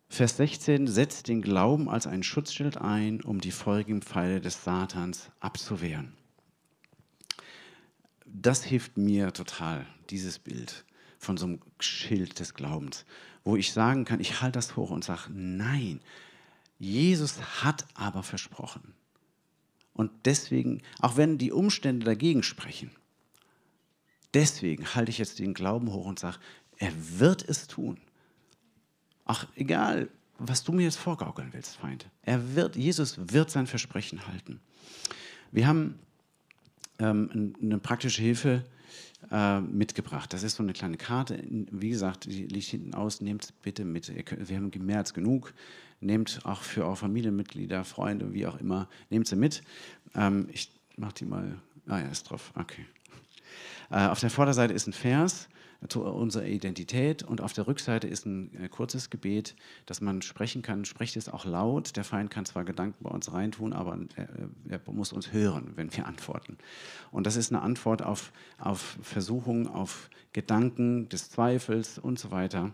Vers 0.09 0.37
16 0.37 0.87
setzt 0.87 1.27
den 1.27 1.41
Glauben 1.41 1.87
als 1.87 2.07
ein 2.07 2.23
Schutzschild 2.23 2.77
ein, 2.77 3.21
um 3.21 3.39
die 3.39 3.51
feurigen 3.51 4.01
Pfeile 4.01 4.41
des 4.41 4.63
Satans 4.63 5.29
abzuwehren. 5.39 6.13
Das 8.25 8.63
hilft 8.63 8.97
mir 8.97 9.33
total, 9.33 9.85
dieses 10.09 10.39
Bild 10.39 10.85
von 11.19 11.37
so 11.37 11.45
einem 11.45 11.59
Schild 11.79 12.39
des 12.39 12.53
Glaubens, 12.55 13.05
wo 13.43 13.55
ich 13.55 13.71
sagen 13.71 14.05
kann, 14.05 14.19
ich 14.19 14.41
halte 14.41 14.57
das 14.57 14.75
hoch 14.75 14.89
und 14.89 15.03
sage, 15.03 15.29
nein, 15.31 16.01
Jesus 16.79 17.63
hat 17.63 17.85
aber 17.93 18.23
versprochen. 18.23 18.93
Und 19.93 20.11
deswegen, 20.25 20.81
auch 20.99 21.17
wenn 21.17 21.37
die 21.37 21.51
Umstände 21.51 22.05
dagegen 22.05 22.41
sprechen, 22.41 22.91
Deswegen 24.33 24.95
halte 24.95 25.09
ich 25.09 25.17
jetzt 25.17 25.39
den 25.39 25.53
Glauben 25.53 25.91
hoch 25.91 26.05
und 26.05 26.19
sage, 26.19 26.37
er 26.77 26.91
wird 27.19 27.47
es 27.47 27.67
tun. 27.67 27.97
Ach, 29.25 29.47
egal, 29.55 30.09
was 30.37 30.63
du 30.63 30.71
mir 30.71 30.83
jetzt 30.83 30.97
vorgaukeln 30.97 31.49
willst, 31.51 31.77
Feind. 31.77 32.07
Er 32.23 32.55
wird, 32.55 32.75
Jesus 32.75 33.17
wird 33.33 33.51
sein 33.51 33.67
Versprechen 33.67 34.27
halten. 34.27 34.59
Wir 35.51 35.67
haben 35.67 35.99
ähm, 36.99 37.53
eine 37.61 37.79
praktische 37.79 38.21
Hilfe 38.21 38.63
äh, 39.31 39.59
mitgebracht. 39.59 40.31
Das 40.31 40.43
ist 40.43 40.55
so 40.55 40.63
eine 40.63 40.73
kleine 40.73 40.97
Karte. 40.97 41.43
Wie 41.71 41.89
gesagt, 41.89 42.25
die 42.25 42.47
liegt 42.47 42.67
hinten 42.67 42.93
aus. 42.93 43.21
Nehmt 43.21 43.53
bitte 43.61 43.83
mit. 43.83 44.11
Wir 44.15 44.57
haben 44.57 44.71
mehr 44.79 44.99
als 44.99 45.13
genug. 45.13 45.53
Nehmt 46.01 46.39
auch 46.45 46.61
für 46.61 46.85
eure 46.85 46.95
Familienmitglieder, 46.95 47.83
Freunde, 47.83 48.33
wie 48.33 48.47
auch 48.47 48.57
immer, 48.59 48.87
nehmt 49.09 49.27
sie 49.27 49.35
mit. 49.35 49.61
Ähm, 50.15 50.47
ich 50.53 50.71
mache 50.95 51.15
die 51.15 51.25
mal. 51.25 51.59
Ah 51.87 51.99
ja, 51.99 52.07
ist 52.07 52.23
drauf. 52.23 52.53
Okay. 52.55 52.85
Äh, 53.91 54.07
auf 54.07 54.19
der 54.19 54.29
Vorderseite 54.29 54.73
ist 54.73 54.87
ein 54.87 54.93
Vers 54.93 55.49
zu 55.87 56.03
unserer 56.03 56.45
Identität 56.45 57.23
und 57.23 57.39
auf 57.39 57.53
der 57.53 57.65
Rückseite 57.65 58.07
ist 58.07 58.25
ein 58.25 58.53
äh, 58.55 58.67
kurzes 58.67 59.09
Gebet, 59.09 59.55
das 59.85 60.01
man 60.01 60.21
sprechen 60.21 60.61
kann. 60.61 60.83
Sprecht 60.83 61.15
es 61.15 61.29
auch 61.29 61.45
laut. 61.45 61.95
Der 61.95 62.03
Feind 62.03 62.29
kann 62.29 62.45
zwar 62.45 62.65
Gedanken 62.65 63.03
bei 63.03 63.09
uns 63.09 63.31
reintun, 63.31 63.71
aber 63.71 63.97
er, 64.15 64.27
er 64.67 64.81
muss 64.91 65.13
uns 65.13 65.31
hören, 65.31 65.73
wenn 65.75 65.95
wir 65.95 66.05
antworten. 66.05 66.57
Und 67.11 67.25
das 67.25 67.37
ist 67.37 67.51
eine 67.51 67.61
Antwort 67.61 68.01
auf, 68.01 68.33
auf 68.57 68.97
Versuchungen, 69.01 69.67
auf 69.67 70.09
Gedanken 70.33 71.07
des 71.09 71.29
Zweifels 71.29 71.97
und 71.97 72.19
so 72.19 72.31
weiter, 72.31 72.71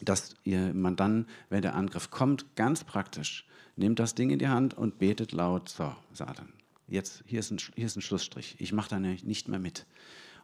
dass 0.00 0.34
man 0.44 0.96
dann, 0.96 1.26
wenn 1.48 1.62
der 1.62 1.74
Angriff 1.74 2.10
kommt, 2.10 2.56
ganz 2.56 2.84
praktisch, 2.84 3.46
nimmt 3.76 3.98
das 3.98 4.14
Ding 4.14 4.30
in 4.30 4.38
die 4.38 4.48
Hand 4.48 4.74
und 4.74 4.98
betet 4.98 5.32
laut, 5.32 5.68
so, 5.68 5.94
Satan, 6.12 6.52
jetzt, 6.92 7.24
hier 7.26 7.40
ist 7.40 7.50
ein, 7.50 7.58
hier 7.74 7.86
ist 7.86 7.96
ein 7.96 8.02
Schlussstrich, 8.02 8.56
ich 8.58 8.72
mache 8.72 8.90
da 8.90 8.98
nicht 8.98 9.48
mehr 9.48 9.58
mit. 9.58 9.86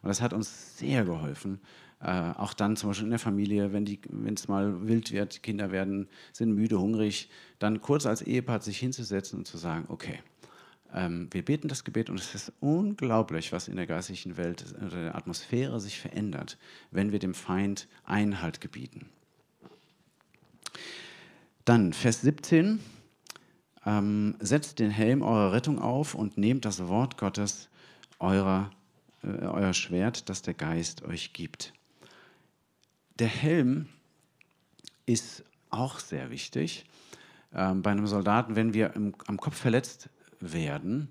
Und 0.03 0.09
das 0.09 0.21
hat 0.21 0.33
uns 0.33 0.79
sehr 0.79 1.05
geholfen. 1.05 1.61
Äh, 2.01 2.33
auch 2.37 2.55
dann 2.55 2.77
zum 2.77 2.91
Beispiel 2.91 3.07
in 3.07 3.11
der 3.11 3.19
Familie, 3.19 3.73
wenn 3.73 4.35
es 4.35 4.49
mal 4.49 4.87
wild 4.87 5.13
wird, 5.13 5.43
Kinder 5.43 5.73
werden, 5.73 6.09
sind 6.33 6.53
müde, 6.55 6.79
hungrig, 6.79 7.29
dann 7.59 7.81
kurz 7.81 8.07
als 8.07 8.23
Ehepaar 8.23 8.61
sich 8.61 8.79
hinzusetzen 8.79 9.41
und 9.41 9.47
zu 9.47 9.59
sagen, 9.59 9.87
okay, 9.89 10.21
ähm, 10.95 11.29
wir 11.33 11.45
beten 11.45 11.69
das 11.69 11.85
Gebet 11.85 12.09
und 12.09 12.21
es 12.21 12.35
ist 12.35 12.53
unglaublich, 12.61 13.53
was 13.53 13.69
in 13.69 13.77
der 13.77 13.87
geistlichen 13.87 14.37
Welt 14.37 14.65
oder 14.77 15.03
der 15.03 15.15
Atmosphäre 15.17 15.81
sich 15.81 15.99
verändert, 15.99 16.57
wenn 16.93 17.11
wir 17.11 17.19
dem 17.19 17.35
Feind 17.35 17.89
Einhalt 18.05 18.61
gebieten. 18.61 19.07
Dann 21.65 21.93
Vers 21.93 22.23
17, 22.23 22.81
ähm, 23.89 24.37
setzt 24.41 24.79
den 24.81 24.91
Helm 24.91 25.23
eurer 25.23 25.53
Rettung 25.53 25.79
auf 25.79 26.15
und 26.15 26.37
nehmt 26.37 26.67
das 26.67 26.87
Wort 26.89 27.17
Gottes 27.17 27.71
eurer 28.19 28.71
äh, 29.23 29.47
euer 29.47 29.73
Schwert, 29.73 30.29
das 30.29 30.43
der 30.43 30.55
Geist 30.55 31.03
euch 31.03 31.33
gibt. 31.33 31.73
Der 33.19 33.29
Helm 33.29 33.89
ist 35.07 35.45
auch 35.71 35.99
sehr 35.99 36.31
wichtig. 36.31 36.85
Ähm, 37.55 37.83
bei 37.83 37.91
einem 37.91 38.07
Soldaten, 38.07 38.57
wenn 38.57 38.75
wir 38.75 38.95
im, 38.95 39.15
am 39.27 39.39
Kopf 39.39 39.57
verletzt 39.57 40.11
werden, 40.41 41.09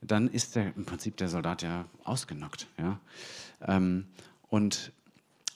dann 0.00 0.28
ist 0.28 0.56
der, 0.56 0.76
im 0.76 0.84
Prinzip 0.84 1.16
der 1.16 1.28
Soldat 1.28 1.62
ja 1.62 1.86
ausgenockt. 2.04 2.66
Ja? 2.78 3.00
Ähm, 3.62 4.08
und 4.48 4.92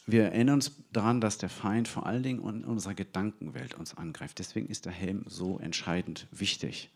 wir 0.07 0.25
erinnern 0.25 0.57
uns 0.57 0.73
daran, 0.93 1.21
dass 1.21 1.39
der 1.39 1.49
Feind 1.49 1.89
vor 1.89 2.07
allen 2.07 2.23
Dingen 2.23 2.43
in 2.47 2.65
unserer 2.65 2.95
Gedankenwelt 2.95 3.75
uns 3.75 3.97
angreift. 3.97 4.39
Deswegen 4.39 4.69
ist 4.69 4.87
der 4.87 4.93
Helm 4.93 5.25
so 5.27 5.59
entscheidend 5.59 6.27
wichtig. 6.33 6.91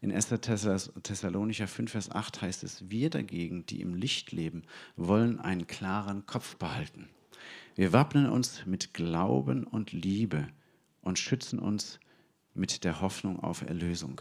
In 0.00 0.10
1. 0.10 0.28
Thessalonicher 0.28 1.68
5, 1.68 1.92
Vers 1.92 2.10
8 2.10 2.42
heißt 2.42 2.64
es, 2.64 2.90
wir 2.90 3.08
dagegen, 3.08 3.64
die 3.66 3.80
im 3.80 3.94
Licht 3.94 4.32
leben, 4.32 4.64
wollen 4.96 5.38
einen 5.38 5.68
klaren 5.68 6.26
Kopf 6.26 6.56
behalten. 6.56 7.08
Wir 7.76 7.92
wappnen 7.92 8.28
uns 8.28 8.66
mit 8.66 8.94
Glauben 8.94 9.64
und 9.64 9.92
Liebe 9.92 10.48
und 11.02 11.18
schützen 11.18 11.58
uns 11.58 12.00
mit 12.54 12.84
der 12.84 13.00
Hoffnung 13.00 13.40
auf 13.40 13.62
Erlösung. 13.62 14.20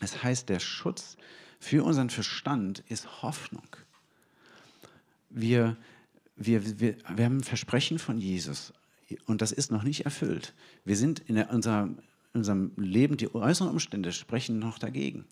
Das 0.00 0.22
heißt, 0.22 0.48
der 0.48 0.60
Schutz 0.60 1.16
für 1.58 1.84
unseren 1.84 2.10
Verstand 2.10 2.80
ist 2.88 3.22
Hoffnung. 3.22 3.76
Wir, 5.28 5.76
wir, 6.40 6.80
wir, 6.80 6.96
wir 7.14 7.24
haben 7.24 7.38
ein 7.38 7.44
Versprechen 7.44 7.98
von 7.98 8.18
Jesus 8.18 8.72
und 9.26 9.42
das 9.42 9.52
ist 9.52 9.70
noch 9.70 9.82
nicht 9.82 10.06
erfüllt. 10.06 10.54
Wir 10.84 10.96
sind 10.96 11.20
in 11.20 11.34
der, 11.34 11.50
unser, 11.50 11.90
unserem 12.32 12.72
Leben, 12.76 13.16
die 13.16 13.32
äußeren 13.32 13.70
Umstände 13.70 14.10
sprechen 14.12 14.58
noch 14.58 14.78
dagegen. 14.78 15.26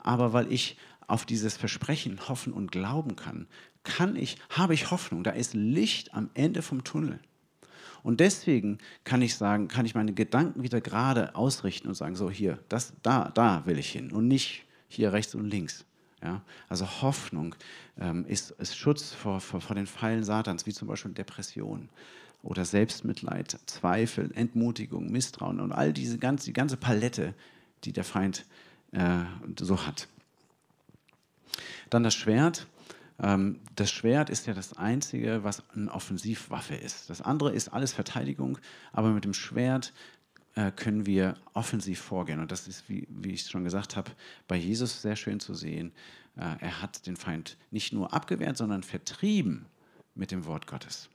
Aber 0.00 0.32
weil 0.32 0.52
ich 0.52 0.76
auf 1.06 1.24
dieses 1.24 1.56
Versprechen 1.56 2.28
hoffen 2.28 2.52
und 2.52 2.72
glauben 2.72 3.14
kann, 3.14 3.46
kann 3.84 4.16
ich, 4.16 4.36
habe 4.50 4.74
ich 4.74 4.90
Hoffnung. 4.90 5.22
Da 5.22 5.30
ist 5.30 5.54
Licht 5.54 6.12
am 6.12 6.28
Ende 6.34 6.62
vom 6.62 6.82
Tunnel. 6.82 7.20
Und 8.02 8.18
deswegen 8.18 8.78
kann 9.04 9.22
ich 9.22 9.36
sagen, 9.36 9.68
kann 9.68 9.86
ich 9.86 9.94
meine 9.94 10.12
Gedanken 10.12 10.64
wieder 10.64 10.80
gerade 10.80 11.36
ausrichten 11.36 11.86
und 11.86 11.94
sagen, 11.94 12.16
so 12.16 12.30
hier, 12.30 12.58
das, 12.68 12.94
da, 13.02 13.30
da 13.32 13.64
will 13.64 13.78
ich 13.78 13.90
hin 13.90 14.10
und 14.10 14.26
nicht 14.26 14.64
hier 14.88 15.12
rechts 15.12 15.36
und 15.36 15.48
links. 15.48 15.84
Ja? 16.22 16.42
Also 16.68 16.86
Hoffnung 17.02 17.54
ähm, 17.98 18.24
ist, 18.26 18.52
ist, 18.52 18.76
Schutz 18.76 19.12
vor, 19.12 19.40
vor, 19.40 19.60
vor 19.60 19.76
den 19.76 19.86
Pfeilen 19.86 20.24
Satans, 20.24 20.66
wie 20.66 20.72
zum 20.72 20.88
Beispiel 20.88 21.12
Depression 21.12 21.88
oder 22.42 22.64
Selbstmitleid, 22.64 23.58
Zweifel, 23.66 24.30
Entmutigung, 24.34 25.10
Misstrauen 25.10 25.60
und 25.60 25.72
all 25.72 25.92
diese 25.92 26.18
ganze, 26.18 26.46
die 26.46 26.52
ganze 26.52 26.76
Palette, 26.76 27.34
die 27.84 27.92
der 27.92 28.04
Feind 28.04 28.44
äh, 28.92 29.24
so 29.58 29.86
hat. 29.86 30.08
Dann 31.90 32.02
das 32.02 32.14
Schwert. 32.14 32.66
Ähm, 33.20 33.60
das 33.76 33.90
Schwert 33.90 34.30
ist 34.30 34.46
ja 34.46 34.54
das 34.54 34.76
Einzige, 34.76 35.44
was 35.44 35.62
eine 35.70 35.92
Offensivwaffe 35.92 36.74
ist. 36.74 37.10
Das 37.10 37.20
andere 37.20 37.52
ist 37.52 37.68
alles 37.68 37.92
Verteidigung, 37.92 38.58
aber 38.92 39.10
mit 39.10 39.24
dem 39.24 39.34
Schwert 39.34 39.92
können 40.76 41.06
wir 41.06 41.36
offensiv 41.54 42.00
vorgehen. 42.00 42.40
Und 42.40 42.52
das 42.52 42.68
ist, 42.68 42.88
wie, 42.88 43.06
wie 43.10 43.32
ich 43.32 43.42
schon 43.42 43.64
gesagt 43.64 43.96
habe, 43.96 44.10
bei 44.48 44.56
Jesus 44.56 45.02
sehr 45.02 45.16
schön 45.16 45.40
zu 45.40 45.54
sehen. 45.54 45.92
Äh, 46.36 46.56
er 46.60 46.82
hat 46.82 47.06
den 47.06 47.16
Feind 47.16 47.56
nicht 47.70 47.92
nur 47.92 48.12
abgewehrt, 48.12 48.56
sondern 48.56 48.82
vertrieben 48.82 49.66
mit 50.14 50.30
dem 50.30 50.44
Wort 50.44 50.66
Gottes. 50.66 51.08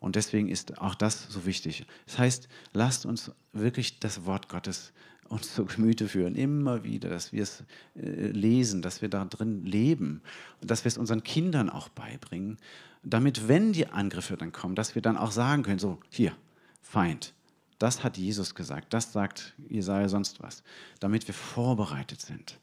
Und 0.00 0.16
deswegen 0.16 0.48
ist 0.48 0.78
auch 0.78 0.94
das 0.94 1.28
so 1.28 1.46
wichtig. 1.46 1.86
Das 2.06 2.18
heißt, 2.18 2.48
lasst 2.72 3.06
uns 3.06 3.30
wirklich 3.52 4.00
das 4.00 4.24
Wort 4.24 4.48
Gottes 4.48 4.92
uns 5.28 5.54
zu 5.54 5.64
Gemüte 5.64 6.08
führen, 6.08 6.34
immer 6.34 6.84
wieder, 6.84 7.08
dass 7.08 7.32
wir 7.32 7.42
es 7.42 7.64
äh, 7.96 8.26
lesen, 8.26 8.82
dass 8.82 9.00
wir 9.00 9.08
da 9.08 9.24
drin 9.24 9.64
leben 9.64 10.20
und 10.60 10.70
dass 10.70 10.84
wir 10.84 10.88
es 10.88 10.98
unseren 10.98 11.22
Kindern 11.22 11.70
auch 11.70 11.88
beibringen, 11.88 12.58
damit, 13.02 13.48
wenn 13.48 13.72
die 13.72 13.86
Angriffe 13.86 14.36
dann 14.36 14.52
kommen, 14.52 14.74
dass 14.74 14.94
wir 14.94 15.02
dann 15.02 15.16
auch 15.16 15.30
sagen 15.30 15.62
können, 15.62 15.78
so, 15.78 15.98
hier, 16.10 16.36
Feind, 16.82 17.32
das 17.82 18.04
hat 18.04 18.16
Jesus 18.16 18.54
gesagt, 18.54 18.92
das 18.94 19.12
sagt 19.12 19.54
Jesaja 19.68 20.08
sonst 20.08 20.42
was, 20.42 20.62
damit 21.00 21.26
wir 21.26 21.34
vorbereitet 21.34 22.20
sind. 22.20 22.58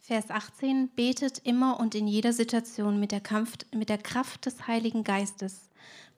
Vers 0.00 0.30
18, 0.30 0.88
betet 0.96 1.38
immer 1.38 1.78
und 1.78 1.94
in 1.94 2.08
jeder 2.08 2.32
Situation 2.32 2.98
mit 2.98 3.12
der, 3.12 3.20
Kampf, 3.20 3.56
mit 3.72 3.88
der 3.88 3.98
Kraft 3.98 4.46
des 4.46 4.66
Heiligen 4.66 5.04
Geistes 5.04 5.70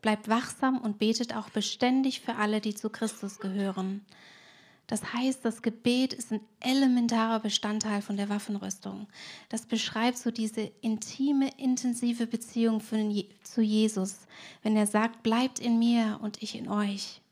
Bleibt 0.04 0.28
wachsam 0.28 0.82
und 0.82 0.98
betet 0.98 1.34
auch 1.34 1.48
beständig 1.48 2.20
für 2.20 2.36
alle, 2.36 2.60
die 2.60 2.74
zu 2.74 2.90
Christus 2.90 3.38
gehören. 3.38 4.04
Das 4.86 5.14
heißt, 5.14 5.44
das 5.44 5.62
Gebet 5.62 6.12
ist 6.12 6.30
ein 6.30 6.40
elementarer 6.60 7.40
Bestandteil 7.40 8.02
von 8.02 8.16
der 8.16 8.28
Waffenrüstung. 8.28 9.06
Das 9.48 9.64
beschreibt 9.64 10.18
so 10.18 10.30
diese 10.30 10.70
intime, 10.82 11.50
intensive 11.56 12.26
Beziehung 12.26 12.80
den, 12.80 13.10
zu 13.42 13.62
Jesus, 13.62 14.18
wenn 14.62 14.76
er 14.76 14.86
sagt, 14.86 15.22
bleibt 15.22 15.58
in 15.58 15.78
mir 15.78 16.18
und 16.22 16.42
ich 16.42 16.54
in 16.54 16.68
euch. 16.68 17.22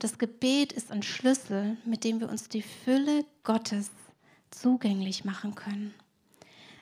Das 0.00 0.18
Gebet 0.18 0.72
ist 0.72 0.90
ein 0.90 1.02
Schlüssel, 1.02 1.76
mit 1.84 2.02
dem 2.02 2.20
wir 2.20 2.28
uns 2.28 2.48
die 2.48 2.62
Fülle 2.62 3.24
Gottes 3.44 3.90
zugänglich 4.50 5.24
machen 5.24 5.54
können. 5.54 5.94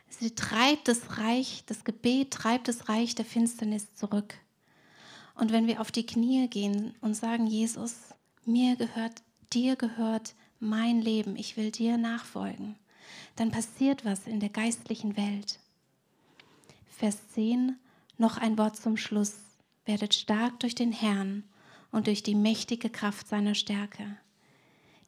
Sie 0.09 0.35
treibt 0.35 0.89
das 0.89 1.19
Reich, 1.19 1.65
das 1.67 1.85
Gebet 1.85 2.33
treibt 2.33 2.69
das 2.69 2.89
Reich 2.89 3.15
der 3.15 3.25
Finsternis 3.25 3.95
zurück. 3.95 4.35
Und 5.35 5.53
wenn 5.53 5.67
wir 5.67 5.81
auf 5.81 5.91
die 5.91 6.07
Knie 6.07 6.49
gehen 6.49 6.95
und 7.01 7.15
sagen, 7.15 7.47
Jesus, 7.47 7.95
mir 8.45 8.77
gehört, 8.77 9.23
dir 9.55 9.77
gehört 9.77 10.35
mein 10.61 11.01
Leben, 11.01 11.37
ich 11.37 11.57
will 11.57 11.71
dir 11.71 11.97
nachfolgen, 11.97 12.77
dann 13.37 13.51
passiert 13.51 14.05
was 14.05 14.27
in 14.27 14.41
der 14.41 14.49
geistlichen 14.49 15.17
Welt. 15.17 15.59
Vers 16.89 17.19
10, 17.35 17.77
noch 18.19 18.39
ein 18.39 18.59
Wort 18.59 18.77
zum 18.77 18.97
Schluss. 18.97 19.35
Werdet 19.85 20.15
stark 20.15 20.61
durch 20.61 20.77
den 20.77 20.93
Herrn 20.93 21.43
und 21.91 22.07
durch 22.07 22.23
die 22.23 22.37
mächtige 22.37 22.91
Kraft 22.91 23.27
seiner 23.27 23.55
Stärke. 23.55 24.17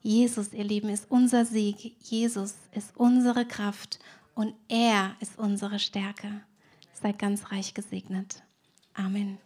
Jesus, 0.02 0.52
ihr 0.52 0.64
Lieben, 0.64 0.88
ist 0.88 1.06
unser 1.08 1.44
Sieg. 1.44 1.96
Jesus 2.02 2.56
ist 2.72 2.96
unsere 2.96 3.46
Kraft 3.46 4.00
und 4.34 4.54
er 4.68 5.14
ist 5.20 5.38
unsere 5.38 5.78
Stärke. 5.78 6.42
Seid 6.92 7.18
ganz 7.18 7.52
reich 7.52 7.72
gesegnet. 7.72 8.42
Amen. 8.94 9.38